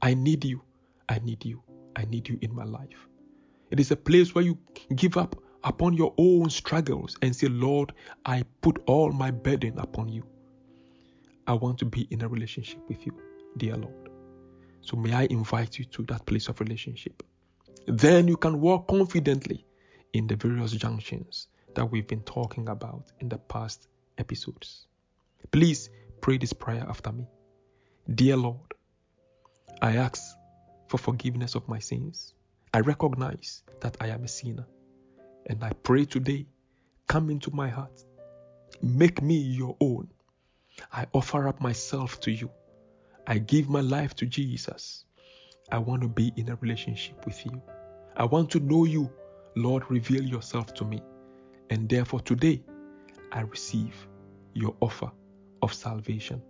I 0.01 0.13
need 0.13 0.45
you. 0.45 0.61
I 1.09 1.19
need 1.19 1.43
you. 1.45 1.61
I 1.95 2.05
need 2.05 2.29
you 2.29 2.39
in 2.41 2.55
my 2.55 2.63
life. 2.63 3.07
It 3.71 3.79
is 3.79 3.91
a 3.91 3.95
place 3.95 4.33
where 4.33 4.43
you 4.43 4.57
give 4.95 5.17
up 5.17 5.35
upon 5.63 5.93
your 5.93 6.13
own 6.17 6.49
struggles 6.49 7.17
and 7.21 7.35
say, 7.35 7.47
Lord, 7.47 7.93
I 8.25 8.43
put 8.61 8.81
all 8.85 9.11
my 9.11 9.31
burden 9.31 9.77
upon 9.79 10.09
you. 10.09 10.25
I 11.47 11.53
want 11.53 11.79
to 11.79 11.85
be 11.85 12.07
in 12.11 12.21
a 12.21 12.27
relationship 12.27 12.79
with 12.87 13.05
you, 13.05 13.13
dear 13.57 13.75
Lord. 13.75 14.09
So 14.81 14.97
may 14.97 15.13
I 15.13 15.23
invite 15.29 15.77
you 15.77 15.85
to 15.85 16.03
that 16.03 16.25
place 16.25 16.47
of 16.47 16.59
relationship. 16.59 17.23
Then 17.87 18.27
you 18.27 18.37
can 18.37 18.59
walk 18.59 18.87
confidently 18.87 19.65
in 20.13 20.27
the 20.27 20.35
various 20.35 20.71
junctions 20.71 21.47
that 21.75 21.89
we've 21.89 22.07
been 22.07 22.23
talking 22.23 22.69
about 22.69 23.11
in 23.19 23.29
the 23.29 23.37
past 23.37 23.87
episodes. 24.17 24.87
Please 25.51 25.89
pray 26.19 26.37
this 26.37 26.53
prayer 26.53 26.85
after 26.87 27.11
me. 27.11 27.27
Dear 28.13 28.37
Lord, 28.37 28.73
I 29.81 29.95
ask 29.95 30.35
for 30.87 30.97
forgiveness 30.97 31.55
of 31.55 31.67
my 31.67 31.79
sins. 31.79 32.33
I 32.73 32.79
recognize 32.81 33.63
that 33.79 33.97
I 33.99 34.07
am 34.07 34.23
a 34.23 34.27
sinner. 34.27 34.67
And 35.47 35.63
I 35.63 35.71
pray 35.83 36.05
today, 36.05 36.45
come 37.07 37.29
into 37.29 37.51
my 37.51 37.69
heart. 37.69 38.03
Make 38.81 39.21
me 39.21 39.35
your 39.35 39.75
own. 39.79 40.07
I 40.91 41.05
offer 41.13 41.47
up 41.47 41.61
myself 41.61 42.19
to 42.21 42.31
you. 42.31 42.49
I 43.27 43.37
give 43.37 43.69
my 43.69 43.81
life 43.81 44.15
to 44.17 44.25
Jesus. 44.25 45.05
I 45.71 45.77
want 45.77 46.01
to 46.01 46.07
be 46.07 46.33
in 46.35 46.49
a 46.49 46.55
relationship 46.57 47.25
with 47.25 47.45
you. 47.45 47.61
I 48.17 48.25
want 48.25 48.49
to 48.51 48.59
know 48.59 48.85
you. 48.85 49.11
Lord, 49.55 49.83
reveal 49.89 50.23
yourself 50.23 50.73
to 50.75 50.85
me. 50.85 51.01
And 51.69 51.87
therefore, 51.87 52.21
today, 52.21 52.63
I 53.31 53.41
receive 53.41 54.07
your 54.53 54.75
offer 54.81 55.11
of 55.61 55.73
salvation 55.73 56.41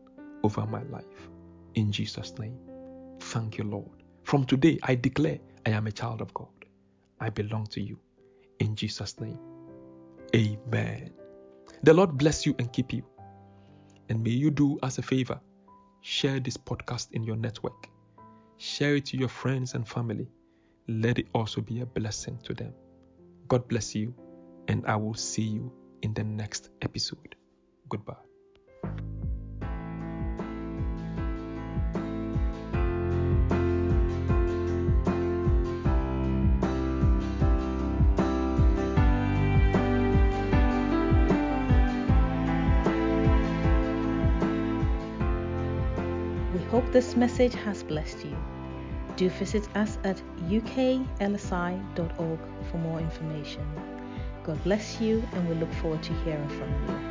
over 0.44 0.66
my 0.66 0.84
life. 0.84 1.30
In 1.76 1.92
Jesus' 1.92 2.38
name. 2.40 2.58
Thank 3.20 3.58
you, 3.58 3.64
Lord. 3.64 4.04
From 4.24 4.46
today, 4.46 4.80
I 4.84 4.96
declare 4.96 5.40
I 5.66 5.72
am 5.72 5.88
a 5.88 5.92
child 5.92 6.22
of 6.22 6.34
God. 6.34 6.48
I 7.20 7.30
belong 7.30 7.68
to 7.68 7.82
you. 7.82 8.00
In 8.60 8.76
Jesus' 8.76 9.20
name. 9.20 9.40
Amen. 10.36 11.12
The 11.84 11.94
Lord 11.94 12.18
bless 12.18 12.46
you 12.46 12.56
and 12.60 12.72
keep 12.72 12.94
you. 12.94 13.04
And 14.10 14.24
may 14.24 14.32
you 14.32 14.52
do 14.52 14.80
us 14.82 14.98
a 14.98 15.02
favor 15.02 15.40
share 16.02 16.40
this 16.40 16.58
podcast 16.58 17.12
in 17.12 17.24
your 17.24 17.36
network. 17.36 17.88
Share 18.58 18.96
it 18.96 19.06
to 19.08 19.18
your 19.18 19.30
friends 19.30 19.74
and 19.74 19.88
family. 19.88 20.28
Let 20.88 21.20
it 21.20 21.28
also 21.34 21.62
be 21.62 21.82
a 21.82 21.86
blessing 21.86 22.40
to 22.44 22.54
them. 22.54 22.74
God 23.48 23.68
bless 23.68 23.96
you, 23.96 24.14
and 24.68 24.86
I 24.86 24.96
will 24.96 25.14
see 25.14 25.44
you 25.44 25.72
in 26.02 26.14
the 26.14 26.24
next 26.24 26.70
episode. 26.82 27.36
Goodbye. 27.90 28.31
This 46.92 47.16
message 47.16 47.54
has 47.54 47.84
blessed 47.84 48.26
you. 48.26 48.38
Do 49.16 49.30
visit 49.30 49.68
us 49.78 49.98
at 50.04 50.22
uklsi.org 50.50 52.40
for 52.70 52.78
more 52.78 53.00
information. 53.00 53.66
God 54.44 54.62
bless 54.64 55.00
you, 55.00 55.24
and 55.34 55.48
we 55.48 55.56
look 55.56 55.72
forward 55.76 56.04
to 56.04 56.14
hearing 56.26 56.50
from 56.50 56.70
you. 56.88 57.11